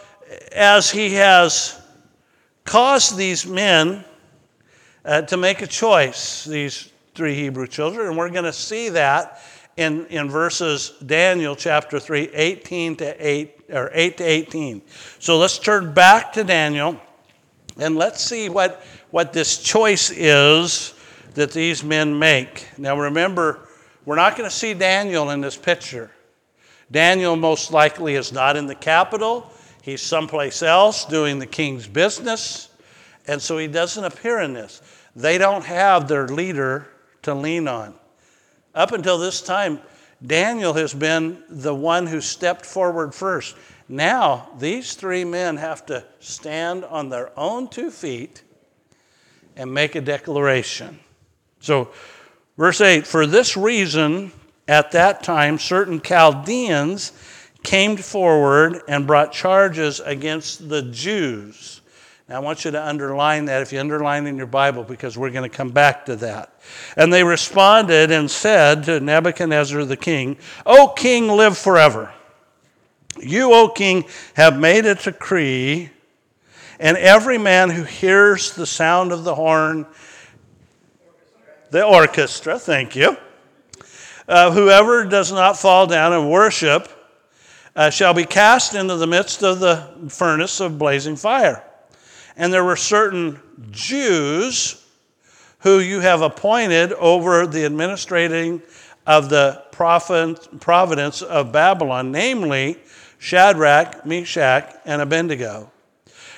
as 0.52 0.90
he 0.90 1.14
has 1.14 1.80
caused 2.66 3.16
these 3.16 3.46
men 3.46 4.04
uh, 5.02 5.22
to 5.22 5.38
make 5.38 5.62
a 5.62 5.66
choice, 5.66 6.44
these 6.44 6.92
three 7.14 7.34
Hebrew 7.34 7.66
children, 7.66 8.08
and 8.08 8.18
we're 8.18 8.28
going 8.28 8.44
to 8.44 8.52
see 8.52 8.90
that 8.90 9.40
in, 9.76 10.06
in 10.06 10.30
verses 10.30 10.92
Daniel 11.04 11.54
chapter 11.54 12.00
3, 12.00 12.30
18 12.32 12.96
to 12.96 13.26
8, 13.28 13.60
or 13.70 13.90
8 13.92 14.16
to 14.18 14.24
18. 14.24 14.82
So 15.18 15.38
let's 15.38 15.58
turn 15.58 15.92
back 15.92 16.32
to 16.34 16.44
Daniel 16.44 17.00
and 17.78 17.96
let's 17.96 18.24
see 18.24 18.48
what, 18.48 18.82
what 19.10 19.32
this 19.32 19.58
choice 19.58 20.10
is 20.10 20.94
that 21.34 21.52
these 21.52 21.84
men 21.84 22.18
make. 22.18 22.66
Now 22.78 22.98
remember, 22.98 23.68
we're 24.06 24.16
not 24.16 24.36
going 24.36 24.48
to 24.48 24.54
see 24.54 24.72
Daniel 24.72 25.30
in 25.30 25.42
this 25.42 25.56
picture. 25.56 26.10
Daniel 26.90 27.36
most 27.36 27.72
likely 27.72 28.14
is 28.14 28.32
not 28.32 28.56
in 28.56 28.66
the 28.66 28.74
capital. 28.74 29.52
He's 29.82 30.00
someplace 30.00 30.62
else 30.62 31.04
doing 31.04 31.38
the 31.38 31.46
king's 31.46 31.86
business. 31.86 32.70
And 33.26 33.42
so 33.42 33.58
he 33.58 33.66
doesn't 33.66 34.04
appear 34.04 34.40
in 34.40 34.54
this. 34.54 34.80
They 35.14 35.36
don't 35.36 35.64
have 35.64 36.08
their 36.08 36.28
leader 36.28 36.86
to 37.22 37.34
lean 37.34 37.68
on. 37.68 37.94
Up 38.76 38.92
until 38.92 39.16
this 39.16 39.40
time, 39.40 39.80
Daniel 40.24 40.74
has 40.74 40.92
been 40.92 41.42
the 41.48 41.74
one 41.74 42.06
who 42.06 42.20
stepped 42.20 42.66
forward 42.66 43.14
first. 43.14 43.56
Now, 43.88 44.50
these 44.58 44.94
three 44.94 45.24
men 45.24 45.56
have 45.56 45.86
to 45.86 46.04
stand 46.20 46.84
on 46.84 47.08
their 47.08 47.36
own 47.38 47.68
two 47.68 47.90
feet 47.90 48.42
and 49.56 49.72
make 49.72 49.94
a 49.94 50.00
declaration. 50.02 51.00
So, 51.60 51.88
verse 52.58 52.82
8 52.82 53.06
For 53.06 53.26
this 53.26 53.56
reason, 53.56 54.32
at 54.68 54.92
that 54.92 55.22
time, 55.22 55.58
certain 55.58 56.00
Chaldeans 56.02 57.12
came 57.62 57.96
forward 57.96 58.82
and 58.88 59.06
brought 59.06 59.32
charges 59.32 60.00
against 60.00 60.68
the 60.68 60.82
Jews. 60.82 61.80
Now, 62.28 62.36
I 62.36 62.38
want 62.40 62.64
you 62.64 62.72
to 62.72 62.84
underline 62.84 63.44
that 63.44 63.62
if 63.62 63.72
you 63.72 63.78
underline 63.78 64.26
in 64.26 64.36
your 64.36 64.48
Bible 64.48 64.82
because 64.82 65.16
we're 65.16 65.30
going 65.30 65.48
to 65.48 65.56
come 65.56 65.70
back 65.70 66.06
to 66.06 66.16
that. 66.16 66.60
And 66.96 67.12
they 67.12 67.22
responded 67.22 68.10
and 68.10 68.28
said 68.28 68.82
to 68.84 68.98
Nebuchadnezzar 68.98 69.84
the 69.84 69.96
king, 69.96 70.36
O 70.64 70.88
king, 70.88 71.28
live 71.28 71.56
forever. 71.56 72.12
You, 73.20 73.52
O 73.54 73.68
king, 73.68 74.06
have 74.34 74.58
made 74.58 74.86
a 74.86 74.96
decree, 74.96 75.90
and 76.80 76.96
every 76.96 77.38
man 77.38 77.70
who 77.70 77.84
hears 77.84 78.54
the 78.54 78.66
sound 78.66 79.12
of 79.12 79.22
the 79.22 79.36
horn, 79.36 79.86
the 81.70 81.84
orchestra, 81.84 82.58
thank 82.58 82.96
you, 82.96 83.16
uh, 84.26 84.50
whoever 84.50 85.04
does 85.04 85.30
not 85.30 85.56
fall 85.56 85.86
down 85.86 86.12
and 86.12 86.28
worship 86.28 86.90
uh, 87.76 87.88
shall 87.88 88.12
be 88.12 88.24
cast 88.24 88.74
into 88.74 88.96
the 88.96 89.06
midst 89.06 89.44
of 89.44 89.60
the 89.60 90.08
furnace 90.08 90.58
of 90.58 90.76
blazing 90.76 91.14
fire. 91.14 91.62
And 92.36 92.52
there 92.52 92.64
were 92.64 92.76
certain 92.76 93.40
Jews 93.70 94.84
who 95.60 95.78
you 95.78 96.00
have 96.00 96.22
appointed 96.22 96.92
over 96.92 97.46
the 97.46 97.64
administrating 97.64 98.62
of 99.06 99.30
the 99.30 99.62
providence 99.70 101.22
of 101.22 101.52
Babylon, 101.52 102.12
namely 102.12 102.78
Shadrach, 103.18 104.04
Meshach, 104.04 104.74
and 104.84 105.00
Abednego. 105.00 105.70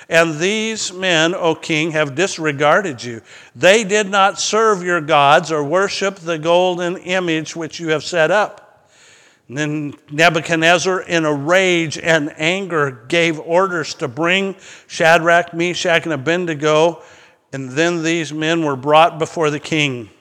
And 0.07 0.39
these 0.39 0.91
men, 0.91 1.35
O 1.35 1.53
king, 1.53 1.91
have 1.91 2.15
disregarded 2.15 3.03
you. 3.03 3.21
They 3.55 3.83
did 3.83 4.09
not 4.09 4.39
serve 4.39 4.81
your 4.81 5.01
gods 5.01 5.51
or 5.51 5.63
worship 5.63 6.15
the 6.15 6.39
golden 6.39 6.97
image 6.97 7.55
which 7.55 7.79
you 7.79 7.89
have 7.89 8.03
set 8.03 8.31
up. 8.31 8.68
And 9.49 9.57
then 9.57 9.93
Nebuchadnezzar, 10.11 11.01
in 11.01 11.25
a 11.25 11.33
rage 11.33 11.97
and 11.97 12.31
anger, 12.37 13.03
gave 13.07 13.39
orders 13.39 13.95
to 13.95 14.07
bring 14.07 14.55
Shadrach, 14.85 15.55
Meshach, 15.55 16.03
and 16.03 16.13
Abednego. 16.13 17.01
And 17.51 17.71
then 17.71 18.03
these 18.03 18.31
men 18.31 18.63
were 18.63 18.75
brought 18.75 19.17
before 19.17 19.49
the 19.49 19.59
king. 19.59 20.11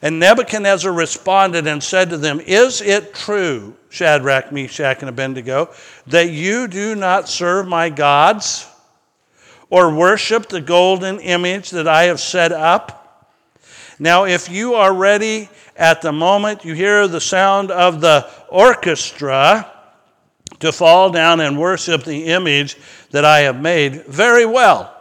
And 0.00 0.18
Nebuchadnezzar 0.18 0.90
responded 0.90 1.66
and 1.66 1.82
said 1.82 2.08
to 2.10 2.16
them, 2.16 2.40
Is 2.40 2.80
it 2.80 3.12
true, 3.12 3.76
Shadrach, 3.90 4.50
Meshach, 4.50 5.00
and 5.00 5.10
Abednego, 5.10 5.70
that 6.06 6.30
you 6.30 6.66
do 6.66 6.94
not 6.94 7.28
serve 7.28 7.68
my 7.68 7.90
gods 7.90 8.66
or 9.68 9.94
worship 9.94 10.48
the 10.48 10.62
golden 10.62 11.20
image 11.20 11.68
that 11.70 11.86
I 11.86 12.04
have 12.04 12.20
set 12.20 12.52
up? 12.52 12.96
Now, 13.98 14.24
if 14.24 14.48
you 14.48 14.72
are 14.72 14.94
ready 14.94 15.50
at 15.80 16.02
the 16.02 16.12
moment 16.12 16.64
you 16.64 16.74
hear 16.74 17.08
the 17.08 17.20
sound 17.20 17.70
of 17.70 18.02
the 18.02 18.30
orchestra 18.50 19.72
to 20.58 20.70
fall 20.70 21.10
down 21.10 21.40
and 21.40 21.58
worship 21.58 22.04
the 22.04 22.26
image 22.26 22.76
that 23.12 23.24
I 23.24 23.40
have 23.40 23.58
made, 23.58 24.04
very 24.04 24.44
well. 24.44 24.94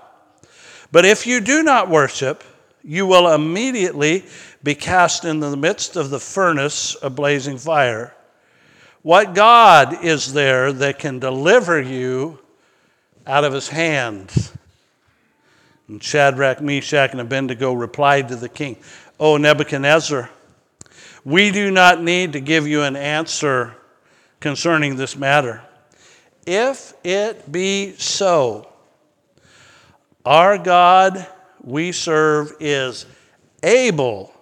But 0.89 1.05
if 1.05 1.27
you 1.27 1.41
do 1.41 1.63
not 1.63 1.89
worship, 1.89 2.43
you 2.81 3.05
will 3.05 3.33
immediately 3.33 4.24
be 4.63 4.74
cast 4.74 5.25
into 5.25 5.50
the 5.50 5.57
midst 5.57 5.98
of 5.98 6.09
the 6.09 6.19
furnace 6.19 6.95
of 6.95 7.13
blazing 7.13 7.57
fire. 7.57 8.15
What 9.01 9.36
God 9.36 10.03
is 10.03 10.31
there 10.31 10.71
that 10.71 10.98
can 10.98 11.19
deliver 11.19 11.81
you 11.81 12.39
out 13.27 13.43
of 13.43 13.51
his 13.51 13.67
hand? 13.67 14.31
And 15.89 16.01
Shadrach, 16.01 16.62
Meshach, 16.62 17.12
and 17.12 17.19
Abednego 17.19 17.74
replied 17.74 18.29
to 18.29 18.38
the 18.38 18.50
king, 18.50 18.77
O 19.19 19.36
Nebuchadnezzar, 19.36 20.29
we 21.23 21.51
do 21.51 21.71
not 21.71 22.01
need 22.01 22.33
to 22.33 22.39
give 22.39 22.67
you 22.67 22.83
an 22.83 22.95
answer 22.95 23.75
concerning 24.39 24.95
this 24.95 25.15
matter. 25.15 25.62
If 26.45 26.93
it 27.03 27.51
be 27.51 27.93
so, 27.97 28.71
our 30.25 30.58
God 30.58 31.27
we 31.62 31.91
serve 31.91 32.53
is 32.60 33.05
able 33.63 34.34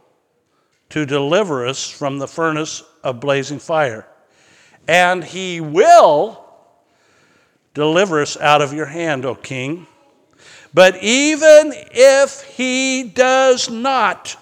to 0.90 1.06
deliver 1.06 1.66
us 1.66 1.90
from 1.90 2.20
the 2.20 2.28
furnace 2.28 2.84
of 3.04 3.20
blazing 3.20 3.60
fire. 3.60 4.08
And 4.88 5.24
he 5.24 5.60
will 5.60 6.46
deliver 7.74 8.22
us 8.22 8.38
out 8.38 8.62
of 8.62 8.74
your 8.74 8.86
hand, 8.86 9.26
O 9.26 9.36
king. 9.36 9.88
But 10.74 11.02
even 11.04 11.74
if 11.92 12.44
he 12.44 13.04
does 13.04 13.70
not, 13.70 14.38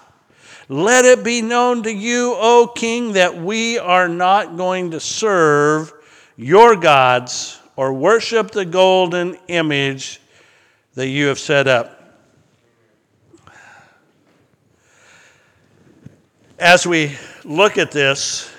let 0.68 1.04
it 1.04 1.22
be 1.22 1.42
known 1.42 1.84
to 1.84 1.92
you, 1.92 2.34
O 2.36 2.72
king, 2.74 3.12
that 3.12 3.36
we 3.36 3.78
are 3.78 4.08
not 4.08 4.56
going 4.56 4.90
to 4.90 5.00
serve 5.00 5.92
your 6.36 6.74
gods 6.76 7.60
or 7.76 7.92
worship 7.92 8.50
the 8.50 8.64
golden 8.64 9.36
image 9.48 10.20
that 10.94 11.08
you 11.08 11.26
have 11.26 11.38
set 11.38 11.68
up. 11.68 11.92
As 16.58 16.86
we 16.86 17.16
look 17.44 17.76
at 17.76 17.92
this, 17.92 18.50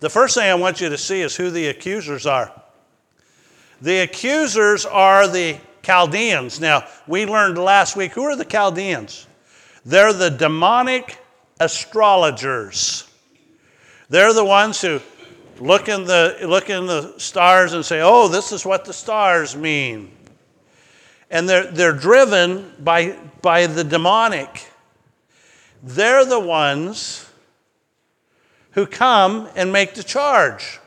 the 0.00 0.10
first 0.10 0.34
thing 0.34 0.50
I 0.50 0.54
want 0.54 0.80
you 0.80 0.88
to 0.88 0.98
see 0.98 1.20
is 1.20 1.36
who 1.36 1.50
the 1.50 1.68
accusers 1.68 2.26
are. 2.26 2.52
The 3.80 4.00
accusers 4.00 4.84
are 4.84 5.28
the 5.28 5.56
Chaldeans. 5.82 6.60
Now, 6.60 6.86
we 7.06 7.24
learned 7.24 7.58
last 7.58 7.96
week 7.96 8.12
who 8.12 8.24
are 8.24 8.36
the 8.36 8.44
Chaldeans? 8.44 9.28
They're 9.84 10.12
the 10.12 10.30
demonic 10.30 11.18
astrologers. 11.62 13.08
They're 14.08 14.32
the 14.32 14.44
ones 14.44 14.80
who 14.80 15.00
look 15.58 15.88
in 15.88 16.04
the, 16.04 16.36
look 16.42 16.68
in 16.68 16.86
the 16.86 17.14
stars 17.18 17.72
and 17.72 17.84
say, 17.84 18.00
oh, 18.02 18.28
this 18.28 18.52
is 18.52 18.66
what 18.66 18.84
the 18.84 18.92
stars 18.92 19.56
mean. 19.56 20.10
And 21.30 21.48
they're, 21.48 21.70
they're 21.70 21.92
driven 21.92 22.72
by, 22.78 23.16
by 23.40 23.66
the 23.66 23.84
demonic. 23.84 24.68
They're 25.82 26.24
the 26.24 26.40
ones 26.40 27.28
who 28.72 28.86
come 28.86 29.48
and 29.56 29.72
make 29.72 29.94
the 29.94 30.02
charge. 30.02 30.80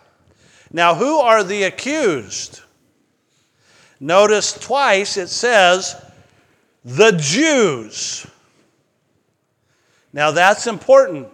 Now, 0.71 0.95
who 0.95 1.19
are 1.19 1.43
the 1.43 1.63
accused? 1.63 2.61
Notice 3.99 4.53
twice 4.53 5.17
it 5.17 5.29
says 5.29 5.95
the 6.83 7.11
Jews. 7.11 8.27
Now, 10.15 10.31
that's 10.31 10.65
important 10.65 11.27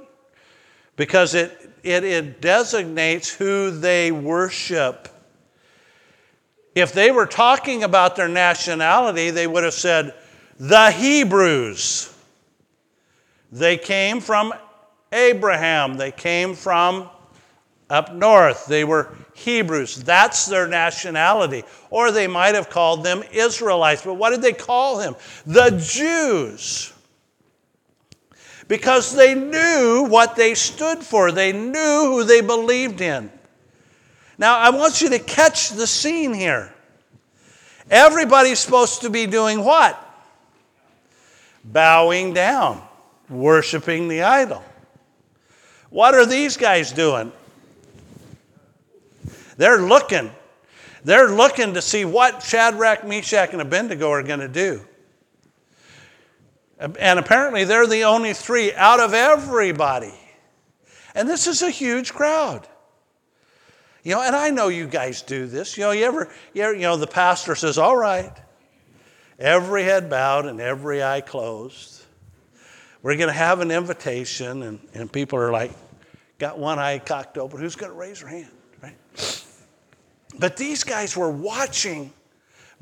because 0.95 1.35
it, 1.35 1.55
it, 1.83 2.03
it 2.03 2.41
designates 2.41 3.29
who 3.29 3.69
they 3.69 4.11
worship. 4.11 5.07
If 6.73 6.91
they 6.91 7.11
were 7.11 7.27
talking 7.27 7.83
about 7.83 8.15
their 8.15 8.27
nationality, 8.27 9.29
they 9.29 9.45
would 9.45 9.63
have 9.63 9.75
said 9.75 10.15
the 10.59 10.89
Hebrews. 10.89 12.11
They 13.51 13.77
came 13.77 14.19
from 14.19 14.51
Abraham, 15.11 15.97
they 15.97 16.11
came 16.11 16.55
from 16.55 17.07
up 17.87 18.15
north. 18.15 18.65
They 18.65 18.83
were 18.83 19.13
Hebrews. 19.35 19.97
That's 19.97 20.47
their 20.47 20.67
nationality. 20.67 21.65
Or 21.91 22.09
they 22.09 22.25
might 22.25 22.55
have 22.55 22.71
called 22.71 23.03
them 23.03 23.21
Israelites. 23.31 24.01
But 24.03 24.15
what 24.15 24.31
did 24.31 24.41
they 24.41 24.53
call 24.53 24.97
them? 24.97 25.15
The 25.45 25.69
Jews. 25.71 26.93
Because 28.67 29.15
they 29.15 29.35
knew 29.35 30.05
what 30.09 30.35
they 30.35 30.53
stood 30.53 30.99
for, 30.99 31.31
they 31.31 31.51
knew 31.51 32.03
who 32.05 32.23
they 32.23 32.41
believed 32.41 33.01
in. 33.01 33.31
Now, 34.37 34.57
I 34.57 34.69
want 34.69 35.01
you 35.01 35.09
to 35.09 35.19
catch 35.19 35.69
the 35.69 35.85
scene 35.85 36.33
here. 36.33 36.73
Everybody's 37.89 38.59
supposed 38.59 39.01
to 39.01 39.09
be 39.09 39.25
doing 39.27 39.63
what? 39.63 39.97
Bowing 41.63 42.33
down 42.33 42.81
worshiping 43.31 44.07
the 44.07 44.23
idol. 44.23 44.63
What 45.89 46.13
are 46.13 46.25
these 46.25 46.57
guys 46.57 46.91
doing? 46.91 47.31
They're 49.57 49.81
looking. 49.81 50.31
They're 51.03 51.29
looking 51.29 51.73
to 51.73 51.81
see 51.81 52.05
what 52.05 52.43
Shadrach, 52.43 53.07
Meshach, 53.07 53.51
and 53.53 53.61
Abednego 53.61 54.09
are 54.09 54.23
going 54.23 54.39
to 54.39 54.47
do. 54.47 54.85
And 56.99 57.19
apparently, 57.19 57.63
they're 57.63 57.87
the 57.87 58.05
only 58.05 58.33
three 58.33 58.73
out 58.73 58.99
of 58.99 59.13
everybody. 59.13 60.13
And 61.13 61.29
this 61.29 61.45
is 61.47 61.61
a 61.61 61.69
huge 61.69 62.13
crowd. 62.13 62.67
You 64.03 64.15
know, 64.15 64.21
and 64.23 64.35
I 64.35 64.49
know 64.49 64.69
you 64.69 64.87
guys 64.87 65.21
do 65.21 65.45
this. 65.45 65.77
You 65.77 65.83
know, 65.83 65.91
you 65.91 66.05
ever, 66.05 66.31
you, 66.53 66.63
ever, 66.63 66.73
you 66.73 66.81
know, 66.81 66.97
the 66.97 67.05
pastor 67.05 67.55
says, 67.55 67.77
All 67.77 67.95
right, 67.95 68.35
every 69.37 69.83
head 69.83 70.09
bowed 70.09 70.45
and 70.45 70.59
every 70.59 71.03
eye 71.03 71.21
closed 71.21 72.01
we're 73.01 73.15
going 73.15 73.29
to 73.29 73.33
have 73.33 73.61
an 73.61 73.71
invitation, 73.71 74.63
and, 74.63 74.79
and 74.93 75.11
people 75.11 75.39
are 75.39 75.51
like, 75.51 75.71
got 76.37 76.59
one 76.59 76.77
eye 76.77 76.99
cocked 76.99 77.37
open. 77.37 77.59
Who's 77.59 77.75
going 77.75 77.91
to 77.91 77.97
raise 77.97 78.19
their 78.19 78.29
hand? 78.29 78.51
Right? 78.81 79.45
But 80.37 80.57
these 80.57 80.83
guys 80.83 81.17
were 81.17 81.31
watching 81.31 82.13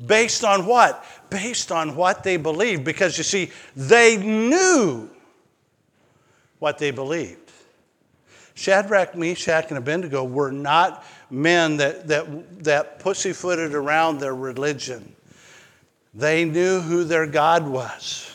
based 0.04 0.44
on 0.44 0.66
what? 0.66 1.04
Based 1.30 1.70
on 1.70 1.96
what 1.96 2.22
they 2.22 2.36
believed. 2.36 2.84
Because 2.84 3.18
you 3.18 3.24
see, 3.24 3.50
they 3.76 4.16
knew 4.16 5.10
what 6.58 6.78
they 6.78 6.90
believed. 6.90 7.50
Shadrach, 8.54 9.14
Meshach, 9.14 9.66
and 9.68 9.78
Abednego 9.78 10.24
were 10.24 10.50
not 10.50 11.04
men 11.30 11.78
that, 11.78 12.08
that, 12.08 12.64
that 12.64 12.98
pussyfooted 12.98 13.74
around 13.74 14.18
their 14.18 14.34
religion. 14.34 15.14
They 16.12 16.44
knew 16.44 16.80
who 16.80 17.04
their 17.04 17.26
God 17.26 17.66
was. 17.66 18.34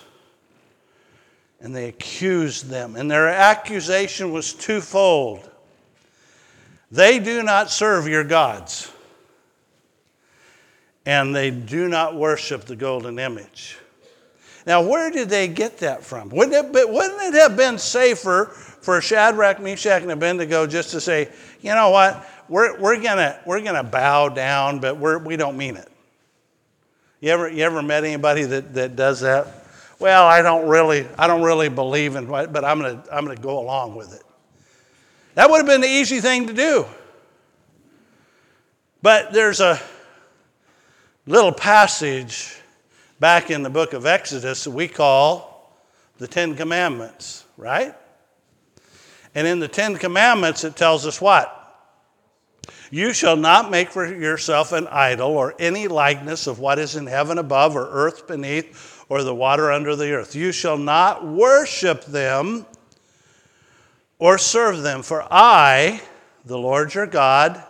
And 1.59 1.75
they 1.75 1.89
accused 1.89 2.69
them. 2.69 2.95
And 2.95 3.09
their 3.09 3.27
accusation 3.27 4.31
was 4.31 4.53
twofold 4.53 5.49
they 6.91 7.19
do 7.19 7.43
not 7.43 7.71
serve 7.71 8.07
your 8.07 8.23
gods, 8.23 8.91
and 11.05 11.35
they 11.35 11.51
do 11.51 11.87
not 11.87 12.15
worship 12.15 12.65
the 12.65 12.75
golden 12.75 13.19
image. 13.19 13.77
Now, 14.65 14.81
where 14.81 15.11
did 15.11 15.29
they 15.29 15.47
get 15.47 15.77
that 15.79 16.03
from? 16.03 16.29
Wouldn't 16.29 16.53
it, 16.53 16.73
be, 16.73 16.83
wouldn't 16.83 17.21
it 17.21 17.33
have 17.35 17.55
been 17.55 17.77
safer 17.77 18.45
for 18.45 18.99
Shadrach, 18.99 19.61
Meshach, 19.61 20.01
and 20.01 20.11
Abednego 20.11 20.65
just 20.65 20.89
to 20.91 21.01
say, 21.01 21.29
you 21.61 21.73
know 21.75 21.91
what, 21.91 22.27
we're, 22.49 22.79
we're 22.79 22.99
going 22.99 23.33
we're 23.45 23.61
gonna 23.61 23.83
bow 23.83 24.29
down, 24.29 24.79
but 24.79 24.97
we're, 24.97 25.19
we 25.19 25.37
don't 25.37 25.55
mean 25.55 25.75
it? 25.77 25.87
You 27.19 27.31
ever, 27.31 27.49
you 27.49 27.63
ever 27.63 27.81
met 27.81 28.03
anybody 28.03 28.43
that, 28.43 28.73
that 28.73 28.95
does 28.95 29.21
that? 29.21 29.47
Well, 29.99 30.25
I 30.25 30.41
don't 30.41 30.67
really, 30.67 31.07
I 31.17 31.27
don't 31.27 31.41
really 31.41 31.69
believe 31.69 32.15
in 32.15 32.27
but 32.27 32.65
I'm 32.65 32.79
going 32.79 33.01
to 33.01 33.15
I'm 33.15 33.25
going 33.25 33.35
to 33.35 33.41
go 33.41 33.59
along 33.59 33.95
with 33.95 34.13
it. 34.13 34.23
That 35.35 35.49
would 35.49 35.57
have 35.57 35.65
been 35.65 35.81
the 35.81 35.87
easy 35.87 36.19
thing 36.19 36.47
to 36.47 36.53
do. 36.53 36.85
But 39.01 39.31
there's 39.31 39.61
a 39.61 39.79
little 41.27 41.51
passage 41.51 42.55
back 43.19 43.49
in 43.49 43.63
the 43.63 43.69
book 43.69 43.93
of 43.93 44.05
Exodus 44.05 44.63
that 44.65 44.71
we 44.71 44.87
call 44.87 45.75
the 46.19 46.27
Ten 46.27 46.55
Commandments, 46.55 47.45
right? 47.57 47.95
And 49.33 49.47
in 49.47 49.59
the 49.59 49.67
Ten 49.67 49.95
Commandments, 49.97 50.63
it 50.63 50.75
tells 50.75 51.05
us 51.07 51.19
what? 51.19 51.51
You 52.91 53.11
shall 53.11 53.35
not 53.35 53.71
make 53.71 53.89
for 53.89 54.05
yourself 54.05 54.71
an 54.71 54.87
idol 54.87 55.31
or 55.31 55.55
any 55.57 55.87
likeness 55.87 56.45
of 56.45 56.59
what 56.59 56.77
is 56.77 56.95
in 56.95 57.07
heaven 57.07 57.39
above 57.39 57.75
or 57.75 57.89
earth 57.89 58.27
beneath 58.27 59.03
or 59.09 59.23
the 59.23 59.35
water 59.35 59.71
under 59.71 59.95
the 59.95 60.13
earth. 60.13 60.35
You 60.35 60.51
shall 60.51 60.77
not 60.77 61.25
worship 61.25 62.05
them 62.05 62.67
or 64.19 64.37
serve 64.37 64.83
them, 64.83 65.01
for 65.01 65.27
I, 65.31 66.01
the 66.45 66.57
Lord 66.57 66.93
your 66.93 67.07
God, 67.07 67.61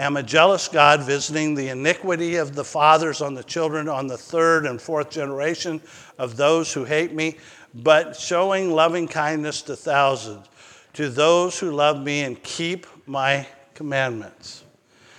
am 0.00 0.16
a 0.16 0.22
jealous 0.22 0.66
God, 0.68 1.02
visiting 1.02 1.54
the 1.54 1.68
iniquity 1.68 2.36
of 2.36 2.54
the 2.54 2.64
fathers 2.64 3.20
on 3.20 3.34
the 3.34 3.42
children 3.42 3.88
on 3.88 4.06
the 4.06 4.16
third 4.16 4.64
and 4.64 4.80
fourth 4.80 5.10
generation 5.10 5.80
of 6.18 6.36
those 6.36 6.72
who 6.72 6.84
hate 6.84 7.12
me, 7.12 7.36
but 7.74 8.16
showing 8.16 8.70
loving 8.70 9.06
kindness 9.06 9.62
to 9.62 9.76
thousands, 9.76 10.48
to 10.94 11.08
those 11.08 11.58
who 11.58 11.70
love 11.70 12.02
me 12.02 12.22
and 12.22 12.42
keep 12.42 12.86
my 13.06 13.46
commandments. 13.74 14.64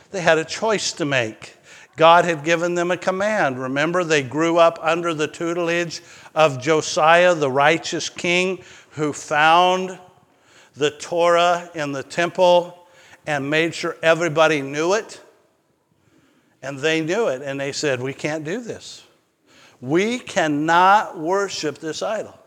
They 0.10 0.22
had 0.22 0.38
a 0.38 0.46
choice 0.46 0.92
to 0.94 1.06
make. 1.06 1.56
God 1.96 2.26
had 2.26 2.44
given 2.44 2.74
them 2.74 2.90
a 2.90 2.98
command. 2.98 3.60
Remember, 3.60 4.04
they 4.04 4.24
grew 4.24 4.58
up 4.58 4.80
under 4.82 5.14
the 5.14 5.28
tutelage 5.28 6.02
of 6.34 6.62
Josiah, 6.62 7.36
the 7.36 7.52
righteous 7.52 8.10
king, 8.10 8.64
who 8.92 9.14
found 9.14 10.00
the 10.76 10.92
Torah 10.92 11.70
in 11.76 11.92
the 11.92 12.04
temple 12.04 12.81
and 13.26 13.50
made 13.50 13.74
sure 13.76 13.96
everybody 14.02 14.62
knew 14.62 14.94
it. 14.94 15.22
And 16.62 16.78
they 16.78 17.02
knew 17.02 17.28
it, 17.28 17.42
and 17.42 17.60
they 17.60 17.72
said, 17.72 18.02
We 18.02 18.14
can't 18.14 18.44
do 18.44 18.62
this. 18.62 19.04
We 19.80 20.20
cannot 20.20 21.18
worship 21.18 21.80
this 21.80 22.04
idol. 22.04 22.38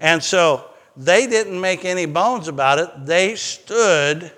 And 0.00 0.22
so 0.22 0.70
they 0.96 1.26
didn't 1.28 1.60
make 1.60 1.84
any 1.84 2.06
bones 2.06 2.48
about 2.48 2.78
it. 2.80 2.90
They 3.06 3.36
stood 3.36 4.32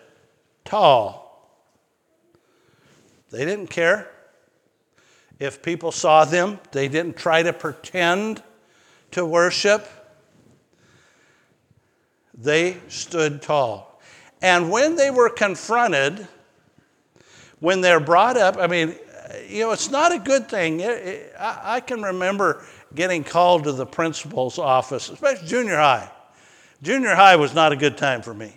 tall. 0.65 1.21
They 3.31 3.47
didn't 3.47 3.69
care 3.69 4.13
if 5.43 5.61
people 5.61 5.91
saw 5.91 6.25
them, 6.25 6.61
they 6.71 6.87
didn't 6.87 7.17
try 7.17 7.43
to 7.43 7.53
pretend 7.53 8.41
to 9.11 9.27
worship. 9.27 9.89
They 12.33 12.77
stood 12.87 13.43
tall. 13.43 13.92
And 14.43 14.71
when 14.71 14.97
they 14.97 15.11
were 15.11 15.31
confronted, 15.31 16.27
when 17.61 17.81
they're 17.81 18.01
brought 18.01 18.37
up, 18.37 18.57
I 18.59 18.67
mean, 18.67 18.97
you 19.49 19.61
know, 19.61 19.71
it's 19.71 19.91
not 19.91 20.13
a 20.13 20.19
good 20.19 20.49
thing. 20.49 20.81
It, 20.81 20.91
it, 20.91 21.35
I, 21.39 21.77
I 21.77 21.81
can 21.81 22.03
remember 22.03 22.65
getting 22.93 23.23
called 23.23 23.65
to 23.65 23.73
the 23.73 23.87
principal's 23.87 24.59
office, 24.59 25.09
especially 25.09 25.47
junior 25.47 25.77
high. 25.77 26.11
Junior 26.83 27.15
high 27.15 27.37
was 27.37 27.55
not 27.55 27.73
a 27.73 27.77
good 27.77 27.97
time 27.97 28.21
for 28.21 28.35
me. 28.35 28.53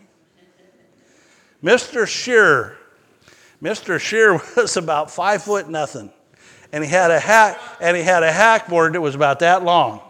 Mr. 1.64 2.08
Shearer, 2.08 2.78
Mr. 3.62 4.00
Shearer 4.00 4.42
was 4.58 4.78
about 4.78 5.12
five 5.12 5.44
foot 5.44 5.70
nothing, 5.70 6.12
and 6.72 6.84
he 6.84 6.90
had 6.90 7.12
a 7.12 7.20
hack, 7.20 7.60
and 7.80 7.96
he 7.96 8.04
had 8.04 8.24
a 8.24 8.32
hackboard 8.32 8.94
that 8.94 9.02
was 9.02 9.14
about 9.14 9.40
that 9.40 9.64
long. 9.64 10.02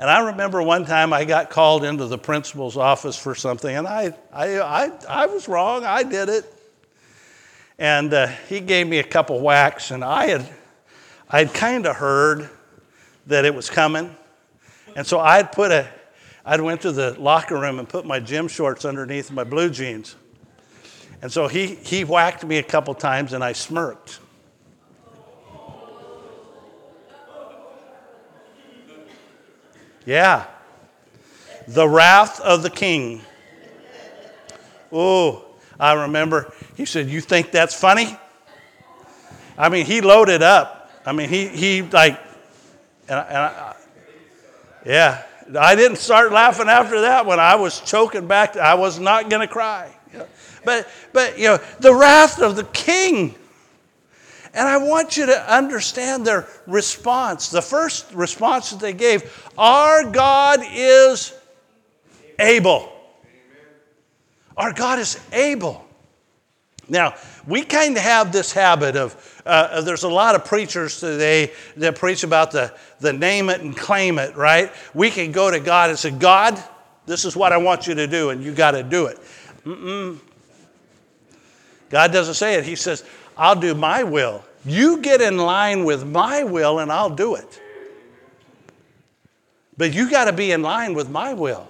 And 0.00 0.08
I 0.08 0.26
remember 0.26 0.62
one 0.62 0.84
time 0.84 1.12
I 1.12 1.24
got 1.24 1.50
called 1.50 1.82
into 1.82 2.06
the 2.06 2.18
principal's 2.18 2.76
office 2.76 3.16
for 3.16 3.34
something, 3.34 3.74
and 3.74 3.86
I, 3.86 4.14
I, 4.32 4.60
I, 4.60 4.92
I 5.08 5.26
was 5.26 5.48
wrong. 5.48 5.84
I 5.84 6.04
did 6.04 6.28
it. 6.28 6.44
And 7.80 8.14
uh, 8.14 8.28
he 8.48 8.60
gave 8.60 8.86
me 8.86 8.98
a 8.98 9.04
couple 9.04 9.40
whacks, 9.40 9.90
and 9.90 10.04
I 10.04 10.26
had, 10.26 10.48
I'd 11.28 11.52
kind 11.52 11.84
of 11.84 11.96
heard 11.96 12.48
that 13.26 13.44
it 13.44 13.54
was 13.54 13.70
coming. 13.70 14.14
And 14.94 15.04
so 15.04 15.18
I'd 15.18 15.50
put 15.50 15.72
a, 15.72 15.88
I'd 16.44 16.60
went 16.60 16.82
to 16.82 16.92
the 16.92 17.18
locker 17.20 17.58
room 17.58 17.80
and 17.80 17.88
put 17.88 18.06
my 18.06 18.20
gym 18.20 18.46
shorts 18.46 18.84
underneath 18.84 19.32
my 19.32 19.44
blue 19.44 19.68
jeans. 19.68 20.14
And 21.22 21.32
so 21.32 21.48
he, 21.48 21.74
he 21.74 22.04
whacked 22.04 22.44
me 22.44 22.58
a 22.58 22.62
couple 22.62 22.94
times, 22.94 23.32
and 23.32 23.42
I 23.42 23.52
smirked. 23.52 24.20
Yeah. 30.08 30.46
The 31.66 31.86
wrath 31.86 32.40
of 32.40 32.62
the 32.62 32.70
king. 32.70 33.20
Oh, 34.90 35.44
I 35.78 35.92
remember 35.92 36.50
he 36.76 36.86
said, 36.86 37.10
You 37.10 37.20
think 37.20 37.50
that's 37.50 37.78
funny? 37.78 38.16
I 39.58 39.68
mean, 39.68 39.84
he 39.84 40.00
loaded 40.00 40.42
up. 40.42 40.90
I 41.04 41.12
mean, 41.12 41.28
he, 41.28 41.48
he 41.48 41.82
like, 41.82 42.18
and, 43.06 43.18
I, 43.18 43.22
and 43.24 43.36
I, 43.36 43.76
yeah, 44.86 45.24
I 45.58 45.74
didn't 45.74 45.98
start 45.98 46.32
laughing 46.32 46.70
after 46.70 47.02
that 47.02 47.26
when 47.26 47.38
I 47.38 47.56
was 47.56 47.78
choking 47.80 48.26
back. 48.26 48.56
I 48.56 48.76
was 48.76 48.98
not 48.98 49.28
going 49.28 49.46
to 49.46 49.52
cry. 49.52 49.94
But, 50.64 50.88
but, 51.12 51.38
you 51.38 51.48
know, 51.48 51.58
the 51.80 51.94
wrath 51.94 52.40
of 52.40 52.56
the 52.56 52.64
king. 52.64 53.34
And 54.58 54.68
I 54.68 54.76
want 54.76 55.16
you 55.16 55.26
to 55.26 55.54
understand 55.54 56.26
their 56.26 56.48
response. 56.66 57.48
The 57.48 57.62
first 57.62 58.12
response 58.12 58.70
that 58.70 58.80
they 58.80 58.92
gave 58.92 59.48
Our 59.56 60.10
God 60.10 60.62
is 60.68 61.32
able. 62.40 62.92
Our 64.56 64.72
God 64.72 64.98
is 64.98 65.20
able. 65.32 65.86
Now, 66.88 67.14
we 67.46 67.62
kind 67.62 67.96
of 67.96 68.02
have 68.02 68.32
this 68.32 68.52
habit 68.52 68.96
of, 68.96 69.42
uh, 69.46 69.80
there's 69.82 70.02
a 70.02 70.08
lot 70.08 70.34
of 70.34 70.44
preachers 70.44 70.98
today 70.98 71.52
that 71.76 71.94
preach 71.94 72.24
about 72.24 72.50
the, 72.50 72.74
the 72.98 73.12
name 73.12 73.50
it 73.50 73.60
and 73.60 73.76
claim 73.76 74.18
it, 74.18 74.34
right? 74.34 74.72
We 74.92 75.10
can 75.10 75.30
go 75.30 75.52
to 75.52 75.60
God 75.60 75.90
and 75.90 75.98
say, 75.98 76.10
God, 76.10 76.60
this 77.06 77.24
is 77.24 77.36
what 77.36 77.52
I 77.52 77.58
want 77.58 77.86
you 77.86 77.94
to 77.94 78.08
do, 78.08 78.30
and 78.30 78.42
you 78.42 78.52
got 78.52 78.72
to 78.72 78.82
do 78.82 79.06
it. 79.06 79.20
Mm-mm. 79.64 80.18
God 81.90 82.12
doesn't 82.12 82.34
say 82.34 82.56
it. 82.56 82.64
He 82.64 82.74
says, 82.74 83.04
I'll 83.36 83.54
do 83.54 83.72
my 83.76 84.02
will. 84.02 84.42
You 84.68 84.98
get 84.98 85.20
in 85.20 85.38
line 85.38 85.84
with 85.84 86.06
my 86.06 86.44
will 86.44 86.78
and 86.78 86.92
I'll 86.92 87.10
do 87.10 87.34
it. 87.34 87.60
But 89.76 89.94
you 89.94 90.10
got 90.10 90.24
to 90.24 90.32
be 90.32 90.52
in 90.52 90.62
line 90.62 90.94
with 90.94 91.08
my 91.08 91.32
will. 91.32 91.68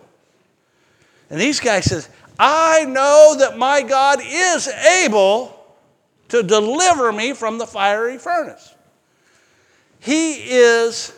And 1.31 1.41
these 1.41 1.61
guys 1.61 1.85
says, 1.85 2.09
I 2.39 2.85
know 2.87 3.37
that 3.39 3.59
my 3.59 3.83
God 3.83 4.21
is 4.25 4.69
able 4.69 5.55
to 6.29 6.43
deliver 6.43 7.13
me 7.13 7.33
from 7.33 7.59
the 7.59 7.67
fiery 7.67 8.19
furnace. 8.19 8.75
He 10.01 10.35
is 10.35 11.13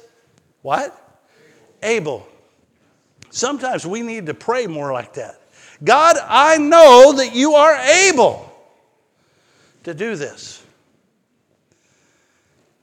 what? 0.62 0.96
Able. 1.82 2.26
Sometimes 3.30 3.86
we 3.86 4.02
need 4.02 4.26
to 4.26 4.34
pray 4.34 4.66
more 4.66 4.92
like 4.92 5.14
that. 5.14 5.40
God, 5.82 6.16
I 6.22 6.58
know 6.58 7.14
that 7.14 7.34
you 7.34 7.54
are 7.54 7.76
able 7.76 8.52
to 9.84 9.94
do 9.94 10.16
this. 10.16 10.62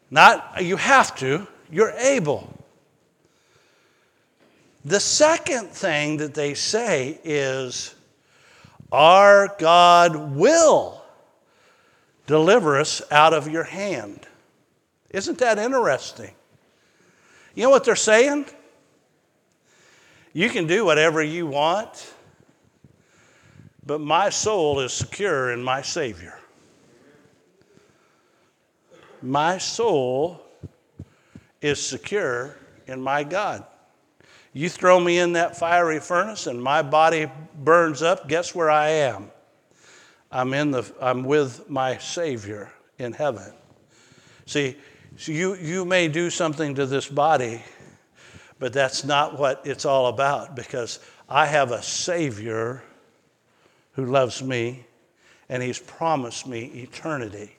Not 0.10 0.64
you 0.64 0.78
have 0.78 1.16
to, 1.18 1.48
you're 1.70 1.92
able. 1.92 2.54
The 4.86 5.00
second 5.00 5.70
thing 5.70 6.18
that 6.18 6.34
they 6.34 6.54
say 6.54 7.20
is, 7.24 7.94
Our 8.92 9.54
God 9.60 10.36
will 10.36 11.04
deliver 12.26 12.80
us 12.80 13.02
out 13.12 13.34
of 13.34 13.50
your 13.50 13.64
hand. 13.64 14.28
Isn't 15.10 15.40
that 15.40 15.60
interesting? 15.60 16.32
You 17.54 17.64
know 17.64 17.70
what 17.70 17.84
they're 17.84 17.96
saying? 17.96 18.46
You 20.32 20.50
can 20.50 20.68
do 20.68 20.86
whatever 20.86 21.24
you 21.24 21.48
want, 21.48 22.14
but 23.86 24.00
my 24.00 24.30
soul 24.30 24.80
is 24.80 24.94
secure 24.94 25.52
in 25.52 25.64
my 25.64 25.82
Savior 25.82 26.37
my 29.28 29.58
soul 29.58 30.42
is 31.62 31.86
secure 31.86 32.56
in 32.88 33.02
my 33.02 33.24
God. 33.24 33.66
You 34.54 34.70
throw 34.70 35.00
me 35.00 35.20
in 35.20 35.34
that 35.34 35.58
fiery 35.58 36.00
furnace 36.00 36.48
and 36.48 36.62
my 36.62 36.82
body 36.82 37.30
burns 37.54 38.02
up, 38.02 38.28
guess 38.28 38.56
where 38.56 38.72
I 38.72 38.90
am? 38.90 39.32
I'm, 40.32 40.54
in 40.54 40.72
the, 40.72 40.92
I'm 41.02 41.24
with 41.24 41.70
my 41.70 41.98
Savior 41.98 42.72
in 42.98 43.14
heaven. 43.14 43.54
See, 44.46 44.78
so 45.18 45.32
you, 45.32 45.56
you 45.56 45.84
may 45.84 46.08
do 46.08 46.30
something 46.30 46.76
to 46.76 46.86
this 46.86 47.08
body, 47.08 47.62
but 48.60 48.74
that's 48.74 49.04
not 49.04 49.38
what 49.38 49.62
it's 49.66 49.86
all 49.86 50.08
about 50.08 50.56
because 50.56 51.00
I 51.28 51.46
have 51.46 51.72
a 51.72 51.84
Savior 51.84 52.82
who 53.94 54.06
loves 54.06 54.42
me 54.42 54.86
and 55.50 55.62
He's 55.62 55.80
promised 55.80 56.48
me 56.48 56.66
eternity. 56.66 57.57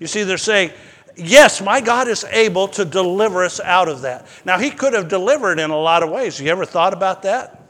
You 0.00 0.06
see, 0.06 0.22
they're 0.22 0.38
saying, 0.38 0.72
yes, 1.16 1.60
my 1.60 1.80
God 1.80 2.08
is 2.08 2.24
able 2.24 2.68
to 2.68 2.84
deliver 2.84 3.44
us 3.44 3.60
out 3.60 3.88
of 3.88 4.02
that. 4.02 4.26
Now, 4.44 4.58
He 4.58 4.70
could 4.70 4.92
have 4.94 5.08
delivered 5.08 5.58
in 5.58 5.70
a 5.70 5.78
lot 5.78 6.02
of 6.02 6.10
ways. 6.10 6.40
You 6.40 6.48
ever 6.48 6.64
thought 6.64 6.92
about 6.92 7.22
that? 7.22 7.60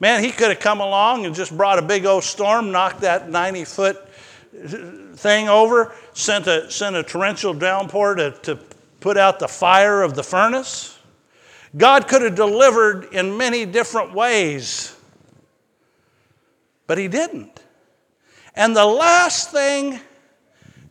Man, 0.00 0.22
He 0.22 0.30
could 0.30 0.48
have 0.48 0.60
come 0.60 0.80
along 0.80 1.26
and 1.26 1.34
just 1.34 1.56
brought 1.56 1.78
a 1.78 1.82
big 1.82 2.06
old 2.06 2.24
storm, 2.24 2.70
knocked 2.70 3.00
that 3.00 3.28
90 3.28 3.64
foot 3.64 4.08
thing 5.16 5.48
over, 5.48 5.94
sent 6.12 6.46
a, 6.46 6.70
sent 6.70 6.96
a 6.96 7.02
torrential 7.02 7.54
downpour 7.54 8.14
to, 8.16 8.30
to 8.42 8.58
put 9.00 9.16
out 9.16 9.38
the 9.38 9.48
fire 9.48 10.02
of 10.02 10.14
the 10.14 10.22
furnace. 10.22 10.98
God 11.76 12.08
could 12.08 12.22
have 12.22 12.34
delivered 12.34 13.12
in 13.12 13.36
many 13.36 13.66
different 13.66 14.14
ways, 14.14 14.96
but 16.86 16.96
He 16.96 17.08
didn't. 17.08 17.60
And 18.54 18.74
the 18.74 18.86
last 18.86 19.50
thing 19.50 20.00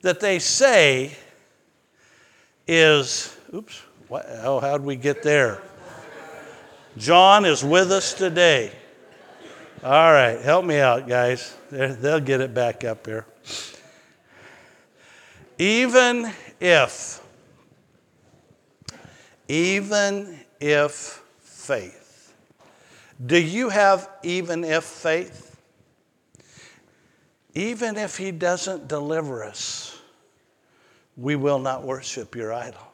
that 0.06 0.20
they 0.20 0.38
say 0.38 1.12
is, 2.68 3.36
oops, 3.52 3.82
what, 4.08 4.24
oh, 4.44 4.60
how'd 4.60 4.84
we 4.84 4.96
get 4.96 5.24
there? 5.24 5.64
John 6.96 7.44
is 7.44 7.64
with 7.64 7.92
us 7.92 8.14
today. 8.14 8.72
All 9.84 10.14
right, 10.14 10.40
help 10.40 10.64
me 10.64 10.78
out, 10.78 11.08
guys. 11.08 11.56
They'll 11.72 12.20
get 12.20 12.40
it 12.40 12.54
back 12.54 12.84
up 12.84 13.08
here. 13.08 13.26
Even 15.58 16.32
if, 16.60 17.20
even 19.48 20.40
if 20.60 21.24
faith. 21.40 22.32
Do 23.26 23.40
you 23.40 23.70
have 23.70 24.08
even 24.22 24.64
if 24.64 24.84
faith? 24.84 25.46
Even 27.56 27.96
if 27.96 28.18
he 28.18 28.32
doesn't 28.32 28.90
deliver 28.90 29.42
us, 29.42 29.95
we 31.18 31.36
will 31.36 31.60
not 31.60 31.84
worship 31.84 32.36
your 32.36 32.54
idol. 32.54 32.88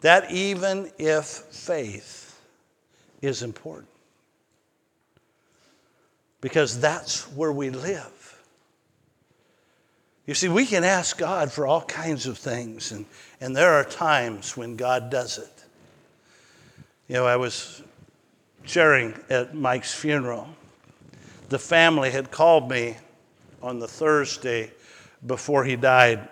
That 0.00 0.30
even 0.30 0.90
if 0.98 1.24
faith 1.24 2.40
is 3.20 3.42
important. 3.42 3.88
Because 6.40 6.80
that's 6.80 7.30
where 7.32 7.52
we 7.52 7.70
live. 7.70 8.38
You 10.26 10.34
see, 10.34 10.48
we 10.48 10.64
can 10.64 10.84
ask 10.84 11.18
God 11.18 11.50
for 11.52 11.66
all 11.66 11.82
kinds 11.82 12.26
of 12.26 12.38
things, 12.38 12.92
and, 12.92 13.04
and 13.40 13.54
there 13.54 13.72
are 13.72 13.84
times 13.84 14.56
when 14.56 14.76
God 14.76 15.10
does 15.10 15.38
it. 15.38 15.64
You 17.08 17.16
know, 17.16 17.26
I 17.26 17.36
was 17.36 17.82
sharing 18.64 19.14
at 19.28 19.54
Mike's 19.54 19.92
funeral. 19.92 20.48
The 21.48 21.58
family 21.58 22.10
had 22.10 22.30
called 22.30 22.70
me 22.70 22.96
on 23.60 23.80
the 23.80 23.88
Thursday 23.88 24.70
before 25.26 25.64
he 25.64 25.76
died 25.76 26.28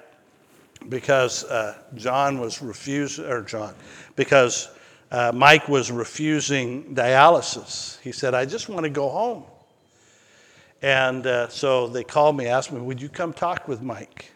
because 0.88 1.44
uh, 1.44 1.78
John 1.94 2.40
was 2.40 2.62
refusing, 2.62 3.24
or 3.26 3.42
John, 3.42 3.74
because 4.16 4.68
uh, 5.10 5.32
Mike 5.34 5.68
was 5.68 5.90
refusing 5.90 6.94
dialysis. 6.94 8.00
He 8.00 8.12
said, 8.12 8.34
I 8.34 8.44
just 8.44 8.68
want 8.68 8.84
to 8.84 8.90
go 8.90 9.08
home. 9.08 9.44
And 10.82 11.26
uh, 11.26 11.48
so 11.48 11.88
they 11.88 12.04
called 12.04 12.36
me, 12.36 12.46
asked 12.46 12.72
me, 12.72 12.80
Would 12.80 13.00
you 13.02 13.08
come 13.08 13.32
talk 13.32 13.66
with 13.66 13.82
Mike? 13.82 14.30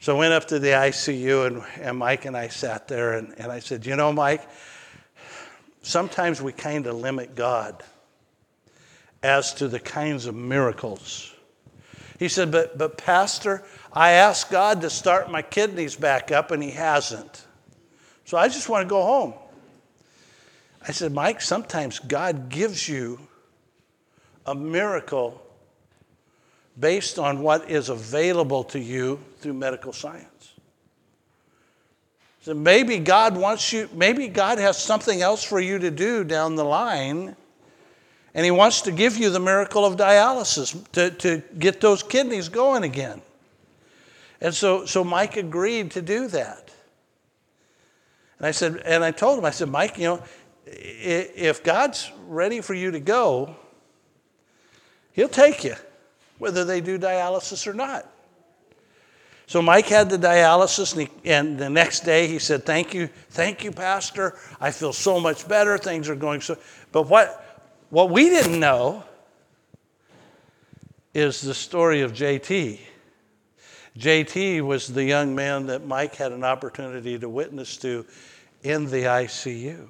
So 0.00 0.16
I 0.16 0.18
went 0.18 0.32
up 0.32 0.46
to 0.46 0.58
the 0.58 0.68
ICU, 0.68 1.46
and, 1.46 1.62
and 1.80 1.98
Mike 1.98 2.24
and 2.24 2.36
I 2.36 2.48
sat 2.48 2.88
there, 2.88 3.12
and, 3.14 3.34
and 3.38 3.52
I 3.52 3.58
said, 3.58 3.84
You 3.84 3.96
know, 3.96 4.12
Mike, 4.12 4.48
sometimes 5.82 6.40
we 6.40 6.52
kind 6.52 6.86
of 6.86 6.96
limit 6.96 7.34
God 7.34 7.82
as 9.22 9.54
to 9.54 9.68
the 9.68 9.78
kinds 9.78 10.26
of 10.26 10.34
miracles. 10.34 11.31
He 12.22 12.28
said, 12.28 12.52
but, 12.52 12.78
but 12.78 12.96
Pastor, 12.96 13.64
I 13.92 14.12
asked 14.12 14.48
God 14.48 14.82
to 14.82 14.90
start 14.90 15.28
my 15.28 15.42
kidneys 15.42 15.96
back 15.96 16.30
up 16.30 16.52
and 16.52 16.62
He 16.62 16.70
hasn't. 16.70 17.44
So 18.26 18.38
I 18.38 18.46
just 18.46 18.68
want 18.68 18.84
to 18.84 18.88
go 18.88 19.02
home. 19.02 19.34
I 20.86 20.92
said, 20.92 21.12
Mike, 21.12 21.40
sometimes 21.40 21.98
God 21.98 22.48
gives 22.48 22.88
you 22.88 23.18
a 24.46 24.54
miracle 24.54 25.44
based 26.78 27.18
on 27.18 27.40
what 27.42 27.68
is 27.68 27.88
available 27.88 28.62
to 28.62 28.78
you 28.78 29.18
through 29.38 29.54
medical 29.54 29.92
science. 29.92 30.52
So 32.42 32.54
maybe 32.54 33.00
God 33.00 33.36
wants 33.36 33.72
you, 33.72 33.88
maybe 33.92 34.28
God 34.28 34.58
has 34.58 34.80
something 34.80 35.22
else 35.22 35.42
for 35.42 35.58
you 35.58 35.80
to 35.80 35.90
do 35.90 36.22
down 36.22 36.54
the 36.54 36.64
line, 36.64 37.34
and 38.34 38.44
He 38.44 38.50
wants 38.50 38.82
to 38.82 38.92
give 38.92 39.16
you 39.16 39.30
the 39.30 39.40
miracle 39.40 39.84
of 39.84 39.96
dialysis 39.96 40.90
to, 40.92 41.10
to 41.10 41.42
get 41.58 41.80
those 41.80 42.02
kidneys 42.02 42.48
going 42.48 42.82
again. 42.84 43.20
And 44.40 44.54
so, 44.54 44.86
so 44.86 45.04
Mike 45.04 45.36
agreed 45.36 45.92
to 45.92 46.02
do 46.02 46.28
that. 46.28 46.70
And 48.38 48.46
I 48.46 48.50
said, 48.50 48.82
and 48.84 49.04
I 49.04 49.12
told 49.12 49.38
him, 49.38 49.44
I 49.44 49.50
said, 49.50 49.68
Mike, 49.68 49.98
you 49.98 50.04
know, 50.04 50.22
if 50.66 51.62
God's 51.62 52.10
ready 52.26 52.60
for 52.60 52.74
you 52.74 52.90
to 52.90 53.00
go, 53.00 53.56
He'll 55.12 55.28
take 55.28 55.64
you, 55.64 55.74
whether 56.38 56.64
they 56.64 56.80
do 56.80 56.98
dialysis 56.98 57.66
or 57.66 57.74
not. 57.74 58.08
So 59.46 59.60
Mike 59.60 59.86
had 59.86 60.08
the 60.08 60.16
dialysis, 60.16 60.92
and, 60.92 61.02
he, 61.02 61.30
and, 61.30 61.58
the 61.58 61.68
next 61.68 62.00
day 62.00 62.26
he 62.26 62.38
said, 62.38 62.64
"Thank 62.64 62.94
you, 62.94 63.08
thank 63.30 63.62
you, 63.62 63.70
Pastor. 63.70 64.38
I 64.60 64.70
feel 64.70 64.94
so 64.94 65.20
much 65.20 65.46
better. 65.46 65.76
Things 65.76 66.08
are 66.08 66.14
going 66.14 66.40
so." 66.40 66.56
But 66.90 67.08
what 67.08 67.51
what 67.92 68.08
we 68.08 68.30
didn't 68.30 68.58
know 68.58 69.04
is 71.12 71.42
the 71.42 71.52
story 71.52 72.00
of 72.00 72.14
JT. 72.14 72.80
JT 73.98 74.62
was 74.62 74.88
the 74.88 75.04
young 75.04 75.34
man 75.34 75.66
that 75.66 75.86
Mike 75.86 76.14
had 76.14 76.32
an 76.32 76.42
opportunity 76.42 77.18
to 77.18 77.28
witness 77.28 77.76
to 77.76 78.06
in 78.62 78.86
the 78.86 79.02
ICU. 79.02 79.86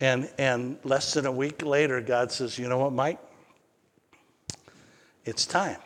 And, 0.00 0.28
and 0.36 0.78
less 0.82 1.14
than 1.14 1.26
a 1.26 1.32
week 1.32 1.64
later, 1.64 2.00
God 2.00 2.32
says, 2.32 2.58
You 2.58 2.68
know 2.68 2.78
what, 2.78 2.92
Mike? 2.92 3.20
It's 5.24 5.46
time. 5.46 5.78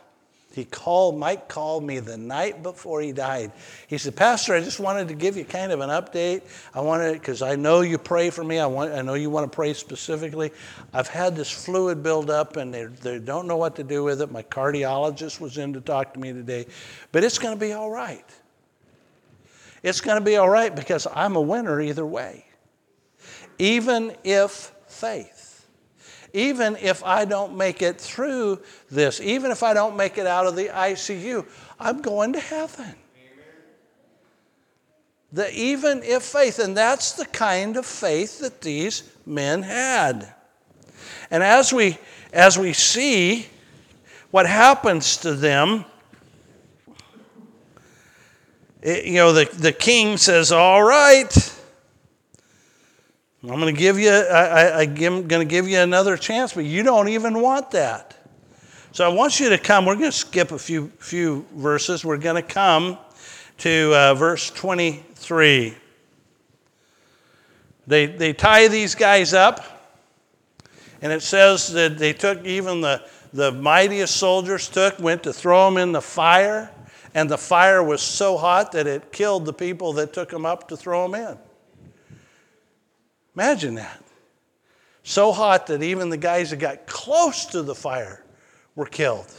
He 0.54 0.64
called, 0.64 1.18
Mike 1.18 1.48
called 1.48 1.82
me 1.82 1.98
the 1.98 2.16
night 2.16 2.62
before 2.62 3.00
he 3.00 3.10
died. 3.10 3.50
He 3.88 3.98
said, 3.98 4.14
Pastor, 4.14 4.54
I 4.54 4.60
just 4.60 4.78
wanted 4.78 5.08
to 5.08 5.14
give 5.14 5.36
you 5.36 5.44
kind 5.44 5.72
of 5.72 5.80
an 5.80 5.90
update. 5.90 6.42
I 6.72 6.80
wanted, 6.80 7.14
because 7.14 7.42
I 7.42 7.56
know 7.56 7.80
you 7.80 7.98
pray 7.98 8.30
for 8.30 8.44
me. 8.44 8.60
I, 8.60 8.66
want, 8.66 8.92
I 8.92 9.02
know 9.02 9.14
you 9.14 9.30
want 9.30 9.50
to 9.50 9.54
pray 9.54 9.74
specifically. 9.74 10.52
I've 10.92 11.08
had 11.08 11.34
this 11.34 11.50
fluid 11.50 12.04
build 12.04 12.30
up 12.30 12.56
and 12.56 12.72
they, 12.72 12.84
they 12.84 13.18
don't 13.18 13.48
know 13.48 13.56
what 13.56 13.74
to 13.76 13.82
do 13.84 14.04
with 14.04 14.22
it. 14.22 14.30
My 14.30 14.44
cardiologist 14.44 15.40
was 15.40 15.58
in 15.58 15.72
to 15.72 15.80
talk 15.80 16.14
to 16.14 16.20
me 16.20 16.32
today, 16.32 16.66
but 17.10 17.24
it's 17.24 17.38
going 17.38 17.54
to 17.54 17.60
be 17.60 17.72
all 17.72 17.90
right. 17.90 18.24
It's 19.82 20.00
going 20.00 20.18
to 20.18 20.24
be 20.24 20.36
all 20.36 20.48
right 20.48 20.74
because 20.74 21.08
I'm 21.12 21.34
a 21.34 21.40
winner 21.40 21.80
either 21.80 22.06
way. 22.06 22.46
Even 23.58 24.14
if 24.22 24.72
faith 24.86 25.33
even 26.34 26.76
if 26.76 27.02
I 27.04 27.24
don't 27.24 27.56
make 27.56 27.80
it 27.80 27.98
through 27.98 28.60
this, 28.90 29.20
even 29.20 29.52
if 29.52 29.62
I 29.62 29.72
don't 29.72 29.96
make 29.96 30.18
it 30.18 30.26
out 30.26 30.46
of 30.46 30.56
the 30.56 30.66
ICU, 30.66 31.46
I'm 31.78 32.02
going 32.02 32.32
to 32.34 32.40
heaven. 32.40 32.96
The 35.32 35.52
even 35.52 36.02
if 36.02 36.22
faith, 36.22 36.58
and 36.58 36.76
that's 36.76 37.12
the 37.12 37.24
kind 37.26 37.76
of 37.76 37.86
faith 37.86 38.40
that 38.40 38.60
these 38.60 39.10
men 39.24 39.62
had. 39.62 40.32
And 41.30 41.42
as 41.42 41.72
we 41.72 41.98
as 42.32 42.58
we 42.58 42.72
see 42.72 43.46
what 44.30 44.46
happens 44.46 45.16
to 45.18 45.34
them, 45.34 45.84
it, 48.82 49.06
you 49.06 49.14
know, 49.14 49.32
the, 49.32 49.44
the 49.56 49.72
king 49.72 50.16
says, 50.16 50.52
All 50.52 50.82
right, 50.82 51.32
I'm 53.50 53.60
going 53.60 53.74
to 53.74 53.78
give 53.78 53.98
you, 53.98 54.08
I, 54.08 54.84
am 54.84 55.28
going 55.28 55.28
to 55.28 55.44
give 55.44 55.68
you 55.68 55.78
another 55.78 56.16
chance, 56.16 56.54
but 56.54 56.64
you 56.64 56.82
don't 56.82 57.08
even 57.08 57.42
want 57.42 57.72
that. 57.72 58.16
So 58.92 59.04
I 59.04 59.12
want 59.12 59.38
you 59.38 59.50
to 59.50 59.58
come. 59.58 59.84
We're 59.84 59.96
going 59.96 60.10
to 60.10 60.16
skip 60.16 60.50
a 60.50 60.58
few, 60.58 60.88
few 60.98 61.44
verses. 61.54 62.06
We're 62.06 62.16
going 62.16 62.42
to 62.42 62.48
come 62.48 62.96
to 63.58 63.94
uh, 63.94 64.14
verse 64.14 64.48
23. 64.50 65.74
They, 67.86 68.06
they 68.06 68.32
tie 68.32 68.68
these 68.68 68.94
guys 68.94 69.34
up, 69.34 69.92
and 71.02 71.12
it 71.12 71.20
says 71.20 71.70
that 71.74 71.98
they 71.98 72.14
took 72.14 72.42
even 72.46 72.80
the, 72.80 73.06
the 73.34 73.52
mightiest 73.52 74.16
soldiers 74.16 74.70
took, 74.70 74.98
went 74.98 75.22
to 75.24 75.34
throw 75.34 75.66
them 75.66 75.76
in 75.76 75.92
the 75.92 76.00
fire, 76.00 76.70
and 77.12 77.28
the 77.28 77.36
fire 77.36 77.82
was 77.82 78.00
so 78.00 78.38
hot 78.38 78.72
that 78.72 78.86
it 78.86 79.12
killed 79.12 79.44
the 79.44 79.52
people 79.52 79.92
that 79.94 80.14
took 80.14 80.30
them 80.30 80.46
up 80.46 80.66
to 80.68 80.78
throw 80.78 81.06
them 81.06 81.14
in. 81.14 81.38
Imagine 83.34 83.74
that. 83.76 84.02
So 85.02 85.32
hot 85.32 85.66
that 85.66 85.82
even 85.82 86.08
the 86.08 86.16
guys 86.16 86.50
that 86.50 86.58
got 86.58 86.86
close 86.86 87.46
to 87.46 87.62
the 87.62 87.74
fire 87.74 88.24
were 88.74 88.86
killed. 88.86 89.32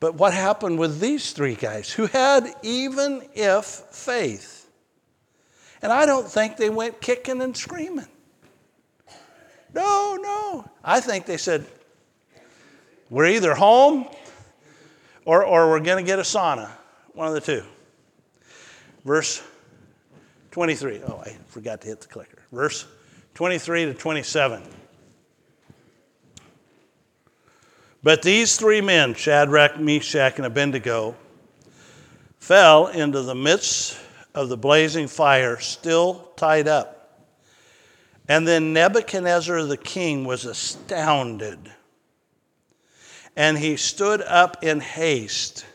But 0.00 0.16
what 0.16 0.34
happened 0.34 0.78
with 0.78 1.00
these 1.00 1.32
three 1.32 1.54
guys 1.54 1.90
who 1.90 2.06
had 2.06 2.52
even 2.62 3.22
if 3.34 3.64
faith? 3.64 4.68
And 5.80 5.92
I 5.92 6.06
don't 6.06 6.26
think 6.28 6.56
they 6.56 6.70
went 6.70 7.00
kicking 7.00 7.40
and 7.40 7.56
screaming. 7.56 8.08
No, 9.74 10.18
no. 10.20 10.70
I 10.82 11.00
think 11.00 11.26
they 11.26 11.36
said, 11.36 11.66
we're 13.10 13.26
either 13.26 13.54
home 13.54 14.08
or, 15.24 15.44
or 15.44 15.70
we're 15.70 15.80
going 15.80 16.04
to 16.04 16.06
get 16.06 16.18
a 16.18 16.22
sauna. 16.22 16.70
One 17.12 17.28
of 17.28 17.34
the 17.34 17.40
two. 17.40 17.62
Verse 19.04 19.42
23. 20.54 21.00
Oh, 21.08 21.20
I 21.26 21.36
forgot 21.48 21.80
to 21.80 21.88
hit 21.88 22.00
the 22.00 22.06
clicker. 22.06 22.38
Verse 22.52 22.86
23 23.34 23.86
to 23.86 23.94
27. 23.94 24.62
But 28.04 28.22
these 28.22 28.56
three 28.56 28.80
men, 28.80 29.14
Shadrach, 29.14 29.80
Meshach, 29.80 30.36
and 30.36 30.46
Abednego, 30.46 31.16
fell 32.38 32.86
into 32.86 33.22
the 33.22 33.34
midst 33.34 33.98
of 34.32 34.48
the 34.48 34.56
blazing 34.56 35.08
fire, 35.08 35.58
still 35.58 36.30
tied 36.36 36.68
up. 36.68 37.26
And 38.28 38.46
then 38.46 38.72
Nebuchadnezzar 38.72 39.64
the 39.64 39.76
king 39.76 40.24
was 40.24 40.44
astounded. 40.44 41.58
And 43.34 43.58
he 43.58 43.76
stood 43.76 44.22
up 44.22 44.62
in 44.62 44.78
haste. 44.78 45.66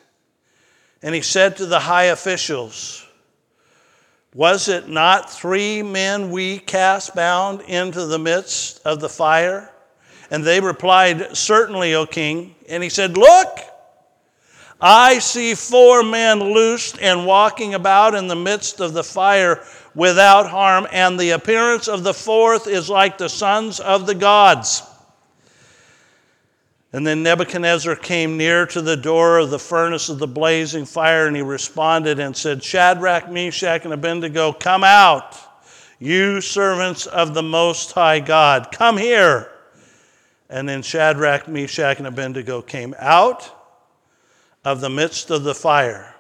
And 1.02 1.13
he 1.13 1.20
said 1.20 1.58
to 1.58 1.65
the 1.65 1.82
high 1.82 2.06
officials, 2.06 3.06
Was 4.36 4.68
it 4.68 4.88
not 4.88 5.32
three 5.32 5.82
men 5.82 6.30
we 6.30 6.60
cast 6.60 7.15
bound 7.15 7.62
into 7.62 8.06
the 8.06 8.20
midst 8.20 8.80
of 8.86 9.00
the 9.00 9.10
fire? 9.10 9.72
And 10.30 10.44
they 10.44 10.60
replied, 10.60 11.36
Certainly, 11.36 11.96
O 11.96 12.06
king. 12.06 12.56
And 12.70 12.84
he 12.84 12.89
said, 12.89 13.18
Look, 13.18 13.60
I 14.80 15.20
see 15.20 15.56
four 15.56 16.04
men 16.04 16.39
loosed 16.39 17.00
and 17.02 17.26
walking 17.26 17.74
about 17.74 18.13
in 18.13 18.28
the 18.28 18.36
midst 18.36 18.80
of 18.80 18.94
the 18.94 19.04
fire 19.04 19.63
without 19.96 20.50
harm, 20.50 20.88
and 20.92 21.20
the 21.20 21.32
appearance 21.32 21.88
of 21.88 22.04
the 22.04 22.13
fourth 22.13 22.68
is 22.68 22.89
like 22.89 23.18
the 23.18 23.28
sons 23.28 23.80
of 23.80 24.06
the 24.06 24.15
gods. 24.15 24.84
And 26.91 27.06
then 27.06 27.21
Nebuchadnezzar 27.21 27.95
came 27.95 28.36
near 28.36 28.65
to 28.67 28.82
the 28.82 28.97
door 28.97 29.38
of 29.38 29.52
the 29.52 29.60
furnace 29.60 30.10
of 30.10 30.17
the 30.17 30.28
blazing 30.28 30.86
fire, 30.86 31.28
and 31.28 31.36
he 31.36 31.41
responded 31.43 32.19
and 32.19 32.36
said, 32.36 32.63
Shadrach, 32.63 33.30
Meshach, 33.30 33.84
and 33.84 33.93
Abednego, 33.93 34.52
come 34.52 34.84
out, 34.84 35.38
you 35.99 36.41
servants 36.41 37.06
of 37.06 37.36
the 37.36 37.43
Most 37.43 37.91
High 37.91 38.19
God. 38.19 38.69
Come 38.71 38.97
here. 38.97 39.52
And 40.49 40.67
then 40.67 40.82
Shadrach, 40.82 41.47
Meshach, 41.47 41.99
and 41.99 42.08
Abednego 42.08 42.63
came 42.63 42.95
out 42.97 43.56
of 44.65 44.82
the 44.82 44.89
midst 44.89 45.30
of 45.30 45.43
the 45.43 45.54
fire. 45.54 46.15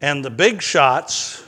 And 0.00 0.24
the 0.24 0.30
big 0.30 0.60
shots 0.60 1.44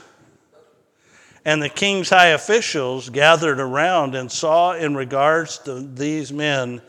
and 1.45 1.61
the 1.61 1.69
king's 1.69 2.09
high 2.09 2.27
officials 2.27 3.09
gathered 3.09 3.59
around 3.59 4.15
and 4.15 4.31
saw, 4.31 4.73
in 4.73 4.95
regards 4.95 5.57
to 5.59 5.81
these 5.81 6.31
men, 6.31 6.81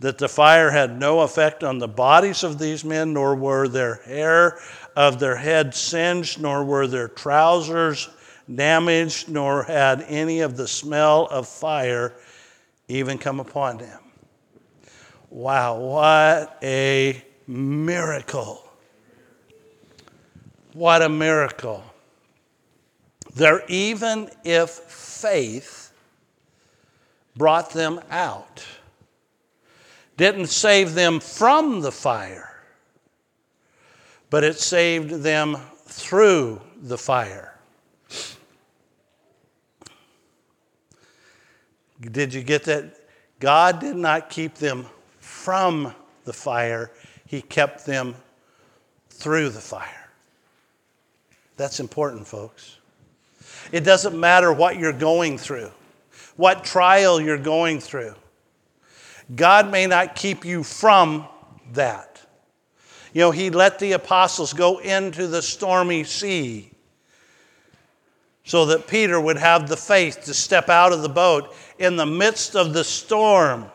that 0.00 0.18
the 0.18 0.28
fire 0.28 0.70
had 0.70 0.98
no 0.98 1.20
effect 1.20 1.64
on 1.64 1.78
the 1.78 1.88
bodies 1.88 2.44
of 2.44 2.58
these 2.58 2.84
men, 2.84 3.12
nor 3.12 3.34
were 3.34 3.66
their 3.68 3.96
hair 3.96 4.58
of 4.94 5.18
their 5.18 5.36
head 5.36 5.74
singed, 5.74 6.40
nor 6.40 6.64
were 6.64 6.86
their 6.86 7.08
trousers 7.08 8.08
damaged, 8.52 9.28
nor 9.28 9.64
had 9.64 10.02
any 10.08 10.40
of 10.40 10.56
the 10.56 10.68
smell 10.68 11.26
of 11.26 11.48
fire 11.48 12.14
even 12.88 13.18
come 13.18 13.40
upon 13.40 13.78
them. 13.78 14.00
Wow, 15.30 15.78
what 15.78 16.58
a 16.62 17.22
miracle! 17.46 18.64
What 20.72 21.02
a 21.02 21.08
miracle. 21.08 21.82
There, 23.34 23.62
even 23.68 24.30
if 24.44 24.70
faith 24.70 25.92
brought 27.36 27.70
them 27.70 28.00
out, 28.10 28.64
didn't 30.18 30.48
save 30.48 30.94
them 30.94 31.20
from 31.20 31.80
the 31.80 31.92
fire, 31.92 32.60
but 34.30 34.42
it 34.42 34.58
saved 34.58 35.22
them 35.22 35.56
through 35.86 36.60
the 36.82 36.98
fire. 36.98 37.56
Did 42.00 42.34
you 42.34 42.42
get 42.42 42.64
that? 42.64 42.96
God 43.38 43.78
did 43.78 43.96
not 43.96 44.28
keep 44.28 44.56
them 44.56 44.86
from 45.20 45.94
the 46.24 46.32
fire, 46.32 46.90
He 47.24 47.40
kept 47.40 47.86
them 47.86 48.16
through 49.10 49.50
the 49.50 49.60
fire. 49.60 50.10
That's 51.56 51.78
important, 51.78 52.26
folks. 52.26 52.78
It 53.70 53.84
doesn't 53.84 54.18
matter 54.18 54.52
what 54.52 54.78
you're 54.78 54.92
going 54.92 55.38
through, 55.38 55.70
what 56.36 56.64
trial 56.64 57.20
you're 57.20 57.38
going 57.38 57.78
through. 57.78 58.14
God 59.34 59.70
may 59.70 59.86
not 59.86 60.14
keep 60.14 60.44
you 60.44 60.62
from 60.62 61.26
that. 61.72 62.20
You 63.12 63.22
know, 63.22 63.30
He 63.30 63.50
let 63.50 63.78
the 63.78 63.92
apostles 63.92 64.52
go 64.52 64.78
into 64.78 65.26
the 65.26 65.42
stormy 65.42 66.04
sea 66.04 66.70
so 68.44 68.64
that 68.66 68.86
Peter 68.86 69.20
would 69.20 69.36
have 69.36 69.68
the 69.68 69.76
faith 69.76 70.24
to 70.24 70.32
step 70.32 70.70
out 70.70 70.92
of 70.92 71.02
the 71.02 71.08
boat 71.08 71.54
in 71.78 71.96
the 71.96 72.06
midst 72.06 72.56
of 72.56 72.72
the 72.72 72.82
storm 72.82 73.66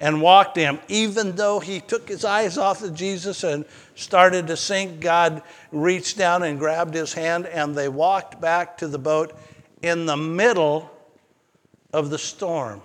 and 0.00 0.20
walk 0.20 0.56
him. 0.56 0.78
Even 0.88 1.36
though 1.36 1.60
he 1.60 1.80
took 1.80 2.08
his 2.08 2.24
eyes 2.24 2.58
off 2.58 2.82
of 2.82 2.94
Jesus 2.94 3.44
and 3.44 3.64
started 3.94 4.48
to 4.48 4.56
sink, 4.56 5.00
God 5.00 5.42
reached 5.72 6.18
down 6.18 6.42
and 6.42 6.58
grabbed 6.58 6.94
his 6.94 7.12
hand, 7.12 7.46
and 7.46 7.74
they 7.76 7.88
walked 7.88 8.40
back 8.40 8.76
to 8.78 8.88
the 8.88 8.98
boat 8.98 9.38
in 9.82 10.06
the 10.06 10.16
middle 10.16 10.90
of 11.92 12.10
the 12.10 12.18
storm. 12.18 12.82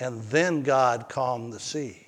And 0.00 0.22
then 0.24 0.62
God 0.62 1.08
calmed 1.08 1.52
the 1.52 1.60
sea. 1.60 2.06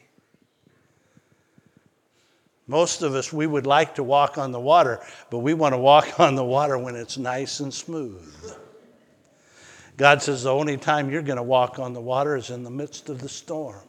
Most 2.66 3.02
of 3.02 3.16
us, 3.16 3.32
we 3.32 3.48
would 3.48 3.66
like 3.66 3.96
to 3.96 4.04
walk 4.04 4.38
on 4.38 4.52
the 4.52 4.60
water, 4.60 5.00
but 5.28 5.38
we 5.38 5.54
want 5.54 5.72
to 5.72 5.78
walk 5.78 6.20
on 6.20 6.36
the 6.36 6.44
water 6.44 6.78
when 6.78 6.94
it's 6.94 7.18
nice 7.18 7.58
and 7.60 7.74
smooth. 7.74 8.54
God 9.96 10.22
says 10.22 10.44
the 10.44 10.52
only 10.52 10.76
time 10.76 11.10
you're 11.10 11.20
going 11.20 11.36
to 11.36 11.42
walk 11.42 11.78
on 11.78 11.92
the 11.92 12.00
water 12.00 12.36
is 12.36 12.48
in 12.48 12.62
the 12.62 12.70
midst 12.70 13.08
of 13.08 13.20
the 13.20 13.28
storm. 13.28 13.82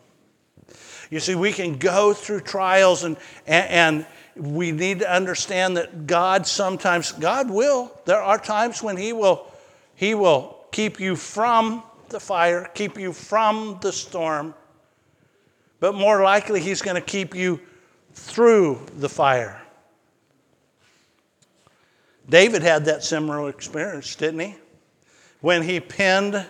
You 1.11 1.19
see, 1.19 1.35
we 1.35 1.51
can 1.51 1.77
go 1.77 2.13
through 2.13 2.41
trials, 2.41 3.03
and, 3.03 3.17
and, 3.45 4.05
and 4.35 4.53
we 4.53 4.71
need 4.71 4.99
to 4.99 5.13
understand 5.13 5.77
that 5.77 6.07
God 6.07 6.47
sometimes, 6.47 7.11
God 7.11 7.51
will. 7.51 7.91
There 8.05 8.21
are 8.21 8.39
times 8.39 8.81
when 8.81 8.97
He 8.97 9.13
will, 9.13 9.45
He 9.93 10.15
will 10.15 10.57
keep 10.71 10.99
you 10.99 11.15
from 11.15 11.83
the 12.11 12.19
fire, 12.19 12.69
keep 12.73 12.97
you 12.97 13.13
from 13.13 13.79
the 13.81 13.91
storm, 13.91 14.53
but 15.79 15.95
more 15.95 16.21
likely, 16.21 16.61
He's 16.61 16.81
going 16.81 16.95
to 16.95 17.01
keep 17.01 17.33
you 17.33 17.59
through 18.13 18.85
the 18.97 19.09
fire. 19.09 19.61
David 22.29 22.61
had 22.61 22.85
that 22.85 23.03
similar 23.03 23.49
experience, 23.49 24.15
didn't 24.15 24.39
he? 24.39 24.55
When 25.41 25.63
he 25.63 25.79
penned 25.79 26.45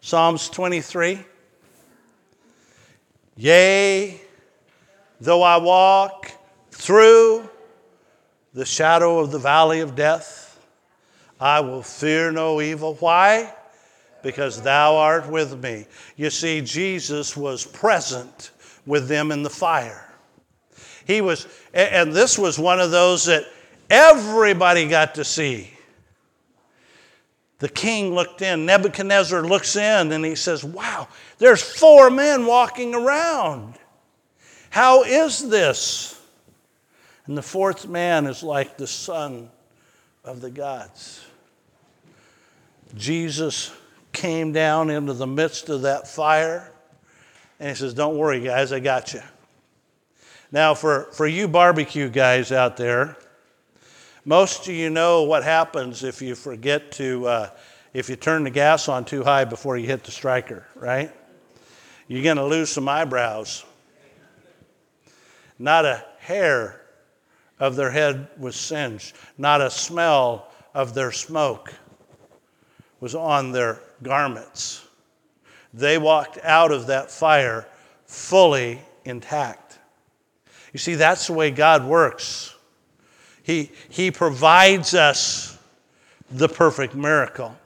Psalms 0.00 0.48
23 0.48 1.20
Yea, 3.36 4.20
though 5.20 5.42
I 5.42 5.56
walk 5.56 6.30
through 6.70 7.48
the 8.52 8.64
shadow 8.64 9.18
of 9.18 9.32
the 9.32 9.40
valley 9.40 9.80
of 9.80 9.96
death, 9.96 10.64
I 11.40 11.60
will 11.60 11.82
fear 11.82 12.30
no 12.30 12.60
evil. 12.60 12.94
Why? 12.94 13.52
Because 14.24 14.62
thou 14.62 14.96
art 14.96 15.28
with 15.28 15.62
me. 15.62 15.86
You 16.16 16.30
see, 16.30 16.62
Jesus 16.62 17.36
was 17.36 17.64
present 17.64 18.50
with 18.86 19.06
them 19.06 19.30
in 19.30 19.44
the 19.44 19.50
fire. 19.50 20.12
He 21.06 21.20
was, 21.20 21.46
and 21.74 22.12
this 22.12 22.38
was 22.38 22.58
one 22.58 22.80
of 22.80 22.90
those 22.90 23.26
that 23.26 23.44
everybody 23.90 24.88
got 24.88 25.14
to 25.16 25.24
see. 25.24 25.70
The 27.58 27.68
king 27.68 28.14
looked 28.14 28.42
in, 28.42 28.66
Nebuchadnezzar 28.66 29.42
looks 29.42 29.76
in, 29.76 30.10
and 30.10 30.24
he 30.24 30.34
says, 30.34 30.64
Wow, 30.64 31.08
there's 31.38 31.62
four 31.62 32.10
men 32.10 32.46
walking 32.46 32.94
around. 32.94 33.74
How 34.70 35.04
is 35.04 35.48
this? 35.48 36.20
And 37.26 37.36
the 37.36 37.42
fourth 37.42 37.86
man 37.86 38.26
is 38.26 38.42
like 38.42 38.76
the 38.76 38.86
son 38.86 39.50
of 40.24 40.40
the 40.40 40.50
gods. 40.50 41.24
Jesus 42.96 43.72
came 44.14 44.52
down 44.52 44.88
into 44.88 45.12
the 45.12 45.26
midst 45.26 45.68
of 45.68 45.82
that 45.82 46.08
fire, 46.08 46.72
and 47.60 47.68
he 47.68 47.74
says, 47.74 47.92
Don't 47.92 48.16
worry, 48.16 48.40
guys, 48.40 48.72
I 48.72 48.80
got 48.80 49.12
you. 49.12 49.20
Now, 50.50 50.72
for, 50.74 51.08
for 51.12 51.26
you 51.26 51.48
barbecue 51.48 52.08
guys 52.08 52.52
out 52.52 52.76
there, 52.76 53.16
most 54.24 54.68
of 54.68 54.74
you 54.74 54.88
know 54.88 55.24
what 55.24 55.42
happens 55.42 56.02
if 56.04 56.22
you 56.22 56.34
forget 56.34 56.92
to, 56.92 57.26
uh, 57.26 57.50
if 57.92 58.08
you 58.08 58.16
turn 58.16 58.44
the 58.44 58.50
gas 58.50 58.88
on 58.88 59.04
too 59.04 59.22
high 59.22 59.44
before 59.44 59.76
you 59.76 59.86
hit 59.86 60.04
the 60.04 60.10
striker, 60.10 60.66
right? 60.74 61.12
You're 62.08 62.22
going 62.22 62.36
to 62.36 62.46
lose 62.46 62.70
some 62.70 62.88
eyebrows. 62.88 63.64
Not 65.58 65.84
a 65.84 66.04
hair 66.20 66.80
of 67.58 67.76
their 67.76 67.90
head 67.90 68.28
was 68.38 68.56
singed, 68.56 69.14
not 69.36 69.60
a 69.60 69.70
smell 69.70 70.50
of 70.72 70.94
their 70.94 71.12
smoke 71.12 71.74
was 73.04 73.14
on 73.14 73.52
their 73.52 73.80
garments. 74.04 74.86
They 75.72 75.98
walked 75.98 76.38
out 76.44 76.70
of 76.70 76.86
that 76.86 77.10
fire 77.10 77.66
fully 78.06 78.80
intact. 79.04 79.78
You 80.72 80.78
see, 80.78 80.94
that's 80.94 81.26
the 81.26 81.32
way 81.32 81.50
God 81.50 81.84
works. 81.84 82.54
He, 83.42 83.70
he 83.88 84.10
provides 84.10 84.94
us 84.94 85.58
the 86.30 86.48
perfect 86.48 86.94
miracle. 86.94 87.56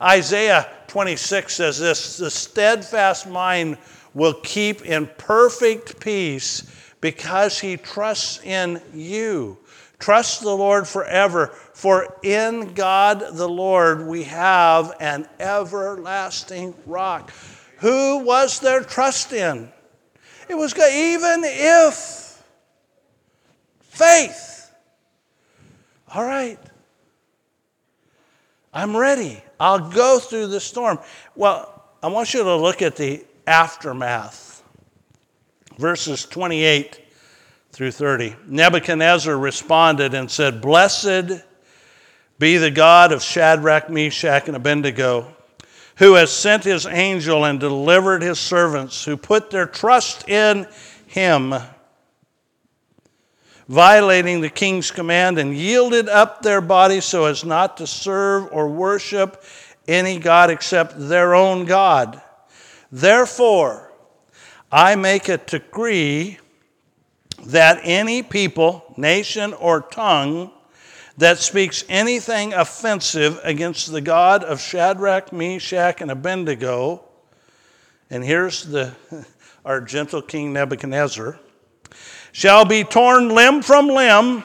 Isaiah 0.00 0.68
26 0.88 1.54
says 1.54 1.78
this 1.78 2.16
The 2.16 2.30
steadfast 2.30 3.28
mind 3.28 3.78
will 4.14 4.34
keep 4.34 4.84
in 4.86 5.06
perfect 5.18 6.00
peace 6.00 6.62
because 7.00 7.60
he 7.60 7.76
trusts 7.76 8.42
in 8.42 8.80
you. 8.94 9.58
Trust 9.98 10.42
the 10.42 10.54
Lord 10.54 10.86
forever, 10.86 11.54
for 11.76 12.16
in 12.22 12.72
God 12.72 13.22
the 13.32 13.46
Lord 13.46 14.06
we 14.06 14.22
have 14.22 14.94
an 14.98 15.28
everlasting 15.38 16.74
rock. 16.86 17.30
Who 17.80 18.24
was 18.24 18.60
their 18.60 18.82
trust 18.82 19.34
in? 19.34 19.70
It 20.48 20.54
was 20.54 20.72
God. 20.72 20.90
Even 20.90 21.42
if 21.44 22.42
faith. 23.80 24.70
All 26.14 26.24
right. 26.24 26.58
I'm 28.72 28.96
ready. 28.96 29.42
I'll 29.60 29.90
go 29.90 30.18
through 30.18 30.46
the 30.46 30.60
storm. 30.60 30.98
Well, 31.34 31.84
I 32.02 32.06
want 32.06 32.32
you 32.32 32.42
to 32.42 32.56
look 32.56 32.80
at 32.80 32.96
the 32.96 33.22
aftermath. 33.46 34.62
Verses 35.76 36.24
28 36.24 37.00
through 37.72 37.90
30. 37.90 38.34
Nebuchadnezzar 38.46 39.36
responded 39.36 40.14
and 40.14 40.30
said, 40.30 40.62
Blessed 40.62 41.42
be 42.38 42.58
the 42.58 42.70
God 42.70 43.12
of 43.12 43.22
Shadrach, 43.22 43.88
Meshach, 43.88 44.46
and 44.46 44.56
Abednego, 44.56 45.34
who 45.96 46.14
has 46.14 46.30
sent 46.30 46.64
his 46.64 46.86
angel 46.86 47.44
and 47.44 47.58
delivered 47.58 48.22
his 48.22 48.38
servants 48.38 49.04
who 49.04 49.16
put 49.16 49.50
their 49.50 49.66
trust 49.66 50.28
in 50.28 50.66
him, 51.06 51.54
violating 53.68 54.40
the 54.40 54.50
king's 54.50 54.90
command 54.90 55.38
and 55.38 55.56
yielded 55.56 56.08
up 56.08 56.42
their 56.42 56.60
bodies 56.60 57.04
so 57.04 57.24
as 57.24 57.44
not 57.44 57.78
to 57.78 57.86
serve 57.86 58.48
or 58.52 58.68
worship 58.68 59.42
any 59.88 60.18
God 60.18 60.50
except 60.50 60.94
their 61.08 61.34
own 61.34 61.64
God. 61.64 62.20
Therefore, 62.92 63.92
I 64.70 64.94
make 64.96 65.28
a 65.28 65.38
decree 65.38 66.38
that 67.46 67.80
any 67.82 68.22
people, 68.22 68.94
nation, 68.96 69.54
or 69.54 69.80
tongue 69.80 70.50
that 71.18 71.38
speaks 71.38 71.84
anything 71.88 72.52
offensive 72.52 73.40
against 73.42 73.90
the 73.90 74.00
God 74.00 74.44
of 74.44 74.60
Shadrach, 74.60 75.32
Meshach, 75.32 76.00
and 76.00 76.10
Abednego, 76.10 77.04
and 78.10 78.22
here's 78.22 78.64
the, 78.64 78.94
our 79.64 79.80
gentle 79.80 80.20
King 80.22 80.52
Nebuchadnezzar, 80.52 81.38
shall 82.32 82.64
be 82.64 82.84
torn 82.84 83.30
limb 83.30 83.62
from 83.62 83.88
limb, 83.88 84.44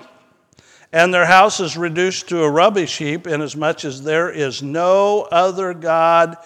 and 0.93 1.13
their 1.13 1.26
house 1.26 1.59
is 1.59 1.76
reduced 1.78 2.30
to 2.30 2.43
a 2.43 2.49
rubbish 2.49 2.97
heap, 2.97 3.28
inasmuch 3.28 3.86
as 3.86 4.03
there 4.03 4.30
is 4.30 4.63
no 4.63 5.22
other 5.32 5.74
God 5.74 6.38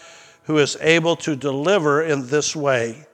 who 0.43 0.57
is 0.57 0.77
able 0.81 1.15
to 1.17 1.35
deliver 1.35 2.03
in 2.03 2.27
this 2.27 2.55
way. 2.55 3.07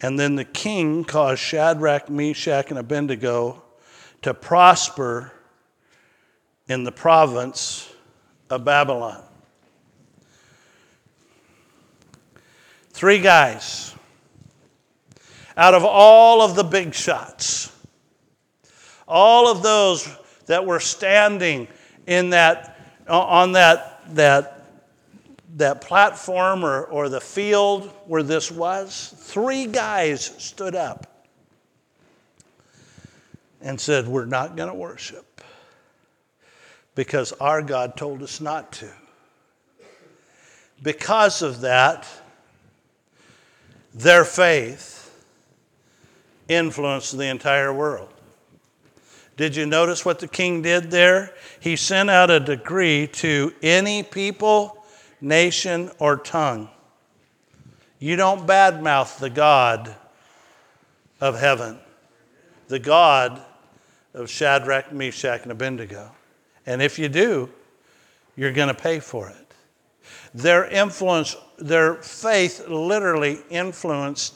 And 0.00 0.18
then 0.18 0.36
the 0.36 0.44
king 0.44 1.04
caused 1.04 1.40
Shadrach, 1.40 2.08
Meshach, 2.08 2.70
and 2.70 2.78
Abednego 2.78 3.62
to 4.22 4.32
prosper 4.32 5.32
in 6.70 6.84
the 6.84 6.92
province 6.92 7.92
of 8.48 8.64
Babylon. 8.64 9.20
Three 12.90 13.18
guys 13.18 13.92
out 15.56 15.74
of 15.74 15.84
all 15.84 16.42
of 16.42 16.54
the 16.54 16.62
big 16.62 16.94
shots, 16.94 17.72
all 19.08 19.50
of 19.50 19.64
those 19.64 20.08
that 20.46 20.64
were 20.64 20.78
standing 20.78 21.66
in 22.06 22.30
that, 22.30 22.78
on 23.08 23.52
that, 23.52 24.02
that 24.14 24.56
that 25.56 25.80
platform 25.80 26.64
or, 26.64 26.84
or 26.84 27.08
the 27.08 27.20
field 27.20 27.90
where 28.06 28.22
this 28.22 28.52
was, 28.52 29.12
three 29.18 29.66
guys 29.66 30.24
stood 30.38 30.76
up 30.76 31.26
and 33.60 33.80
said, 33.80 34.06
We're 34.06 34.26
not 34.26 34.54
going 34.54 34.68
to 34.68 34.74
worship 34.74 35.29
because 36.94 37.32
our 37.32 37.62
God 37.62 37.96
told 37.96 38.22
us 38.22 38.40
not 38.40 38.72
to. 38.72 38.88
Because 40.82 41.42
of 41.42 41.60
that, 41.60 42.06
their 43.92 44.24
faith 44.24 45.14
influenced 46.48 47.16
the 47.16 47.26
entire 47.26 47.72
world. 47.72 48.12
Did 49.36 49.56
you 49.56 49.66
notice 49.66 50.04
what 50.04 50.18
the 50.18 50.28
king 50.28 50.62
did 50.62 50.90
there? 50.90 51.34
He 51.60 51.76
sent 51.76 52.10
out 52.10 52.30
a 52.30 52.40
decree 52.40 53.06
to 53.14 53.54
any 53.62 54.02
people 54.02 54.80
nation, 55.20 55.90
or 55.98 56.16
tongue. 56.16 56.68
You 57.98 58.16
don't 58.16 58.46
badmouth 58.46 59.18
the 59.18 59.30
God 59.30 59.94
of 61.20 61.38
heaven, 61.38 61.78
the 62.68 62.78
God 62.78 63.42
of 64.14 64.30
Shadrach, 64.30 64.92
Meshach, 64.92 65.42
and 65.42 65.52
Abednego. 65.52 66.10
And 66.66 66.82
if 66.82 66.98
you 66.98 67.08
do, 67.08 67.48
you're 68.36 68.52
going 68.52 68.68
to 68.68 68.74
pay 68.74 69.00
for 69.00 69.28
it. 69.28 69.54
Their 70.34 70.66
influence, 70.66 71.36
their 71.58 71.94
faith 71.94 72.68
literally 72.68 73.40
influenced 73.50 74.34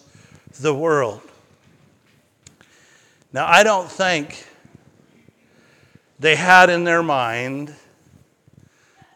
the 0.60 0.74
world. 0.74 1.20
Now, 3.32 3.46
I 3.46 3.62
don't 3.62 3.90
think 3.90 4.46
they 6.18 6.36
had 6.36 6.70
in 6.70 6.84
their 6.84 7.02
mind 7.02 7.74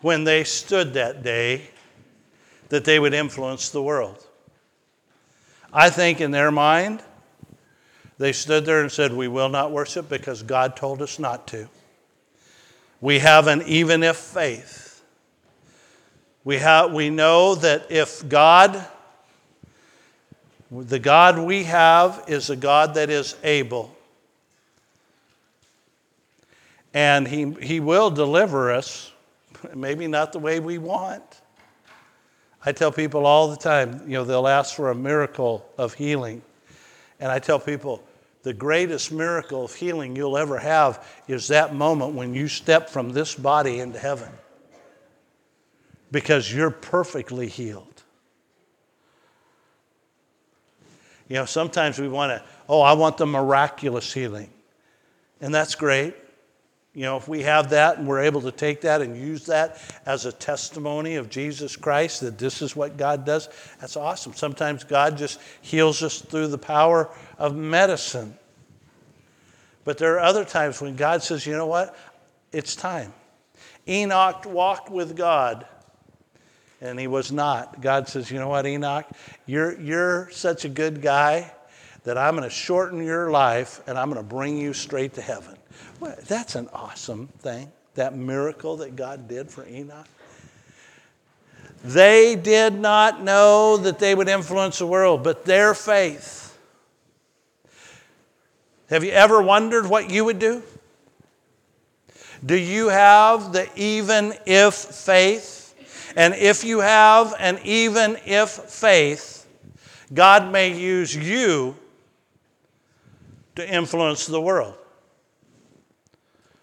when 0.01 0.25
they 0.25 0.45
stood 0.45 0.95
that 0.95 1.23
day 1.23 1.71
that 2.69 2.85
they 2.85 2.99
would 2.99 3.15
influence 3.15 3.71
the 3.71 3.83
world. 3.83 4.25
I 5.73 5.91
think 5.91 6.21
in 6.21 6.31
their 6.31 6.51
mind, 6.51 7.03
they 8.19 8.33
stood 8.33 8.65
there 8.65 8.81
and 8.81 8.91
said, 8.91 9.13
We 9.13 9.29
will 9.29 9.49
not 9.49 9.71
worship 9.71 10.09
because 10.09 10.43
God 10.43 10.77
told 10.77 11.03
us 11.03 11.19
not 11.19 11.47
to. 11.49 11.69
We 13.01 13.21
have 13.21 13.47
an 13.47 13.63
even 13.63 14.03
if 14.03 14.17
faith. 14.17 15.03
We, 16.45 16.59
have, 16.59 16.93
we 16.93 17.11
know 17.11 17.55
that 17.57 17.91
if 17.91 18.27
God, 18.29 18.85
the 20.71 20.99
God 20.99 21.39
we 21.39 21.65
have, 21.65 22.25
is 22.27 22.51
a 22.51 22.57
God 22.57 22.95
that 22.95 23.11
is 23.11 23.37
able, 23.45 23.95
and 26.95 27.29
He, 27.29 27.53
he 27.61 27.81
will 27.81 28.11
deliver 28.11 28.73
us 28.73 29.13
maybe 29.75 30.07
not 30.07 30.33
the 30.33 30.39
way 30.39 30.61
we 30.61 30.79
want. 30.79 31.23
I 32.65 32.73
tell 32.73 32.91
people 32.91 33.27
all 33.27 33.49
the 33.49 33.57
time, 33.57 34.03
you 34.07 34.15
know, 34.15 34.25
they'll 34.25 34.49
ask 34.49 34.75
for 34.75 34.91
a 34.91 34.95
miracle 34.95 35.69
of 35.79 35.95
healing. 35.95 36.43
And 37.21 37.31
I 37.31 37.39
tell 37.39 37.59
people, 37.59 38.03
the 38.43 38.53
greatest 38.53 39.12
miracle 39.12 39.64
of 39.64 39.74
healing 39.74 40.14
you'll 40.16 40.39
ever 40.39 40.59
have 40.59 41.07
is 41.26 41.49
that 41.49 41.74
moment 41.74 42.14
when 42.14 42.34
you 42.34 42.49
step 42.49 42.89
from 42.89 43.11
this 43.11 43.34
body 43.34 43.80
into 43.80 43.99
heaven. 43.99 44.30
Because 46.11 46.53
you're 46.53 46.70
perfectly 46.70 47.49
healed. 47.49 48.03
You 51.28 51.36
know, 51.36 51.45
sometimes 51.45 51.99
we 51.99 52.09
want 52.09 52.30
to, 52.30 52.43
oh, 52.68 52.80
I 52.80 52.95
want 52.95 53.18
the 53.18 53.26
miraculous 53.26 54.12
healing. 54.12 54.51
And 55.41 55.55
that's 55.55 55.74
great. 55.74 56.14
You 56.99 57.05
know, 57.05 57.17
if 57.17 57.29
we 57.29 57.45
have 57.45 57.71
that 57.71 57.99
and 57.99 58.09
we're 58.09 58.23
able 58.23 58.41
to 58.41 58.51
take 58.51 58.81
that 58.81 59.03
and 59.03 59.17
use 59.17 59.47
that 59.47 59.81
as 60.05 60.27
a 60.27 60.33
testimony 60.33 61.15
of 61.15 61.31
Jesus 61.31 61.77
Christ, 61.77 62.23
that 62.23 62.39
this 62.39 62.61
is 62.61 62.75
what 62.75 62.97
God 62.97 63.25
does, 63.25 63.49
that's 63.79 63.97
awesome. 63.97 64.33
Sometimes 64.33 64.83
God 64.83 65.17
just 65.17 65.39
heals 65.63 66.03
us 66.03 66.21
through 66.21 66.49
the 66.49 66.59
power 66.59 67.09
of 67.39 67.55
medicine. 67.55 68.37
But 69.85 69.99
there 69.99 70.17
are 70.17 70.19
other 70.19 70.45
times 70.45 70.81
when 70.81 70.97
God 70.97 71.23
says, 71.23 71.47
you 71.47 71.53
know 71.53 71.67
what? 71.67 71.97
It's 72.51 72.75
time. 72.75 73.13
Enoch 73.87 74.45
walked 74.47 74.91
with 74.91 75.17
God 75.17 75.69
and 76.81 76.99
he 76.99 77.07
was 77.07 77.31
not. 77.31 77.81
God 77.81 78.09
says, 78.09 78.29
you 78.29 78.41
know 78.41 78.49
what, 78.49 78.67
Enoch? 78.67 79.07
You're, 79.47 79.81
you're 79.81 80.31
such 80.33 80.65
a 80.65 80.69
good 80.69 81.01
guy 81.01 81.53
that 82.03 82.19
I'm 82.19 82.35
going 82.35 82.43
to 82.43 82.53
shorten 82.53 83.07
your 83.07 83.31
life 83.31 83.83
and 83.87 83.97
I'm 83.97 84.11
going 84.11 84.21
to 84.21 84.29
bring 84.29 84.59
you 84.59 84.73
straight 84.73 85.15
to 85.15 85.23
heaven. 85.23 85.58
Well, 86.01 86.16
that's 86.26 86.55
an 86.55 86.68
awesome 86.72 87.29
thing, 87.41 87.70
that 87.95 88.16
miracle 88.16 88.76
that 88.79 88.97
God 88.97 89.29
did 89.29 89.51
for 89.51 89.66
Enoch. 89.66 90.07
They 91.85 92.37
did 92.37 92.74
not 92.74 93.22
know 93.22 93.76
that 93.76 93.99
they 93.99 94.14
would 94.14 94.29
influence 94.29 94.79
the 94.79 94.87
world, 94.87 95.22
but 95.22 95.45
their 95.45 95.74
faith. 95.74 96.59
Have 98.91 99.05
you 99.05 99.11
ever 99.11 99.43
wondered 99.43 99.87
what 99.87 100.11
you 100.11 100.24
would 100.24 100.39
do? 100.39 100.62
Do 102.45 102.57
you 102.57 102.89
have 102.89 103.53
the 103.53 103.68
even 103.76 104.35
if 104.47 104.74
faith? 104.74 105.74
And 106.16 106.35
if 106.35 106.64
you 106.64 106.81
have 106.81 107.35
an 107.39 107.59
even 107.64 108.16
if 108.24 108.49
faith, 108.49 109.47
God 110.12 110.51
may 110.51 110.72
use 110.72 111.14
you 111.14 111.76
to 113.57 113.68
influence 113.68 114.26
the 114.26 114.41
world. 114.41 114.74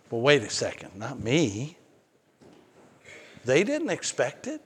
Well, 0.10 0.22
wait 0.22 0.44
a 0.44 0.50
second, 0.50 0.96
not 0.96 1.20
me. 1.20 1.78
They 3.44 3.64
didn't 3.64 3.90
expect 3.90 4.48
it. 4.48 4.62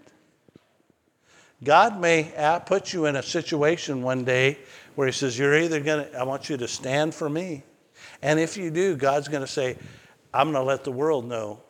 God 1.63 1.99
may 1.99 2.31
put 2.65 2.93
you 2.93 3.05
in 3.05 3.15
a 3.15 3.23
situation 3.23 4.01
one 4.01 4.23
day 4.23 4.57
where 4.95 5.07
He 5.07 5.13
says, 5.13 5.37
You're 5.37 5.57
either 5.57 5.81
going 5.81 6.05
to, 6.05 6.17
I 6.17 6.23
want 6.23 6.49
you 6.49 6.57
to 6.57 6.67
stand 6.67 7.13
for 7.13 7.29
me. 7.29 7.63
And 8.21 8.39
if 8.39 8.57
you 8.57 8.71
do, 8.71 8.95
God's 8.95 9.27
going 9.27 9.41
to 9.41 9.47
say, 9.47 9.77
I'm 10.33 10.51
going 10.51 10.63
to 10.63 10.67
let 10.67 10.83
the 10.83 10.91
world 10.91 11.25
know. 11.25 11.61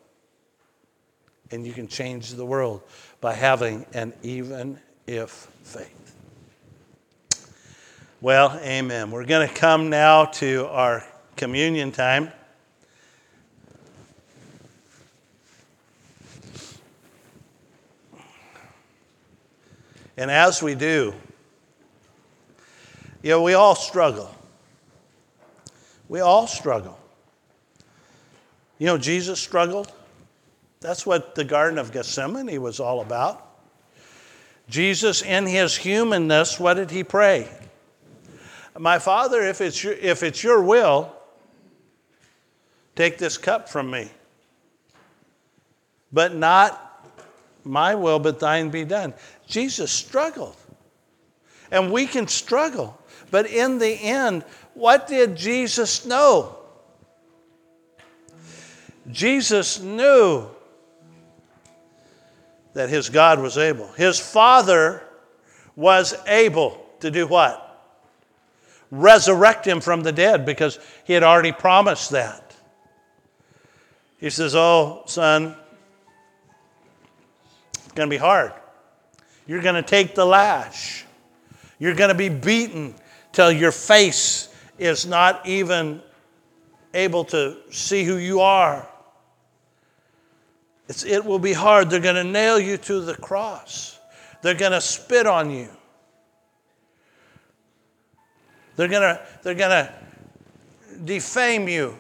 And 1.52 1.66
you 1.66 1.74
can 1.74 1.88
change 1.88 2.32
the 2.32 2.46
world 2.46 2.84
by 3.22 3.34
having 3.34 3.86
an 3.94 4.14
even 4.22 4.80
if 5.08 5.48
faith. 5.64 6.16
Well, 8.22 8.60
amen. 8.62 9.10
We're 9.10 9.26
going 9.26 9.48
to 9.48 9.54
come 9.54 9.90
now 9.90 10.26
to 10.26 10.68
our 10.68 11.04
communion 11.36 11.92
time. 11.92 12.32
And 20.20 20.30
as 20.30 20.62
we 20.62 20.76
do, 20.76 21.14
you 23.24 23.30
know, 23.30 23.42
we 23.42 23.54
all 23.54 23.74
struggle. 23.74 24.30
We 26.10 26.20
all 26.20 26.46
struggle. 26.46 27.00
You 28.80 28.88
know, 28.88 28.98
Jesus 28.98 29.40
struggled. 29.40 29.90
That's 30.82 31.06
what 31.06 31.36
the 31.36 31.46
Garden 31.46 31.80
of 31.80 31.94
Gethsemane 31.94 32.62
was 32.62 32.82
all 32.82 33.00
about. 33.00 33.48
Jesus, 34.68 35.22
in 35.22 35.46
his 35.46 35.78
humanness, 35.78 36.60
what 36.60 36.74
did 36.74 36.92
he 36.92 37.06
pray? 37.06 37.48
My 38.78 39.00
Father, 39.00 39.42
if 39.42 39.62
it's 39.62 39.82
your, 39.82 39.94
if 39.94 40.22
it's 40.22 40.44
your 40.44 40.62
will, 40.62 41.16
take 42.98 43.18
this 43.20 43.38
cup 43.38 43.70
from 43.70 43.90
me. 43.90 44.12
But 46.12 46.36
not 46.36 46.89
my 47.64 47.96
will, 47.96 48.20
but 48.20 48.40
thine 48.40 48.70
be 48.70 48.86
done. 48.86 49.14
Jesus 49.48 49.92
struggled. 49.92 50.56
And 51.72 51.92
we 51.92 52.08
can 52.08 52.28
struggle. 52.28 53.00
But 53.32 53.48
in 53.48 53.78
the 53.78 53.92
end, 53.92 54.44
what 54.74 55.08
did 55.08 55.36
Jesus 55.36 56.06
know? 56.06 56.58
Jesus 59.12 59.80
knew 59.80 60.48
that 62.74 62.90
his 62.90 63.10
God 63.10 63.40
was 63.40 63.58
able. 63.58 63.88
His 63.94 64.20
Father 64.20 65.04
was 65.76 66.16
able 66.28 66.86
to 67.00 67.12
do 67.12 67.28
what? 67.28 67.66
Resurrect 68.92 69.66
him 69.66 69.82
from 69.82 70.02
the 70.02 70.12
dead 70.12 70.46
because 70.46 70.80
he 71.06 71.14
had 71.14 71.24
already 71.24 71.52
promised 71.52 72.12
that. 72.12 72.56
He 74.20 74.30
says, 74.30 74.56
Oh, 74.56 75.04
son, 75.06 75.56
going 78.00 78.10
to 78.10 78.14
be 78.16 78.18
hard. 78.18 78.54
You're 79.46 79.62
going 79.62 79.76
to 79.76 79.82
take 79.82 80.16
the 80.16 80.26
lash. 80.26 81.06
You're 81.80 81.96
going 81.96 82.08
to 82.10 82.16
be 82.16 82.30
beaten 82.30 82.96
till 83.34 83.52
your 83.52 83.74
face 83.74 84.48
is 84.78 85.06
not 85.06 85.46
even 85.46 86.02
able 86.94 87.26
to 87.26 87.58
see 87.72 88.06
who 88.06 88.16
you 88.16 88.40
are. 88.40 88.88
It's, 90.88 91.04
it 91.04 91.26
will 91.26 91.40
be 91.40 91.52
hard. 91.52 91.90
They're 91.90 92.00
going 92.00 92.16
to 92.16 92.24
nail 92.24 92.58
you 92.58 92.78
to 92.78 93.02
the 93.02 93.16
cross, 93.16 94.00
they're 94.42 94.56
going 94.56 94.72
to 94.72 94.82
spit 94.82 95.28
on 95.28 95.52
you. 95.52 95.68
They're 98.78 98.88
going 98.88 99.02
to, 99.02 99.22
they're 99.44 99.56
going 99.56 99.72
to 99.72 99.94
defame 101.04 101.68
you. 101.68 101.98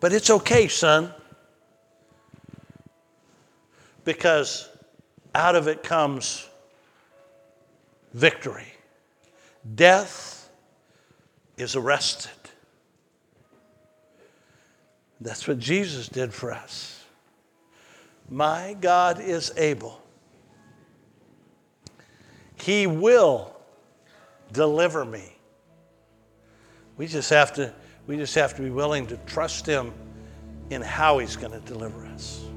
But 0.00 0.12
it's 0.12 0.28
okay, 0.28 0.68
son, 0.68 1.14
because 4.08 4.70
out 5.34 5.54
of 5.54 5.68
it 5.68 5.82
comes 5.82 6.48
victory. 8.14 8.72
Death 9.74 10.48
is 11.58 11.76
arrested. 11.76 12.30
That's 15.20 15.46
what 15.46 15.58
Jesus 15.58 16.08
did 16.08 16.32
for 16.32 16.52
us. 16.52 17.04
My 18.30 18.78
God 18.80 19.20
is 19.20 19.52
able. 19.58 20.00
He 22.62 22.86
will 22.86 23.54
deliver 24.52 25.04
me. 25.04 25.36
We 26.96 27.08
just 27.08 27.28
have 27.28 27.52
to 27.56 27.74
we 28.06 28.16
just 28.16 28.34
have 28.36 28.56
to 28.56 28.62
be 28.62 28.70
willing 28.70 29.06
to 29.08 29.18
trust 29.26 29.66
him 29.66 29.92
in 30.70 30.80
how 30.80 31.18
he's 31.18 31.36
going 31.36 31.52
to 31.52 31.60
deliver 31.60 32.06
us. 32.06 32.47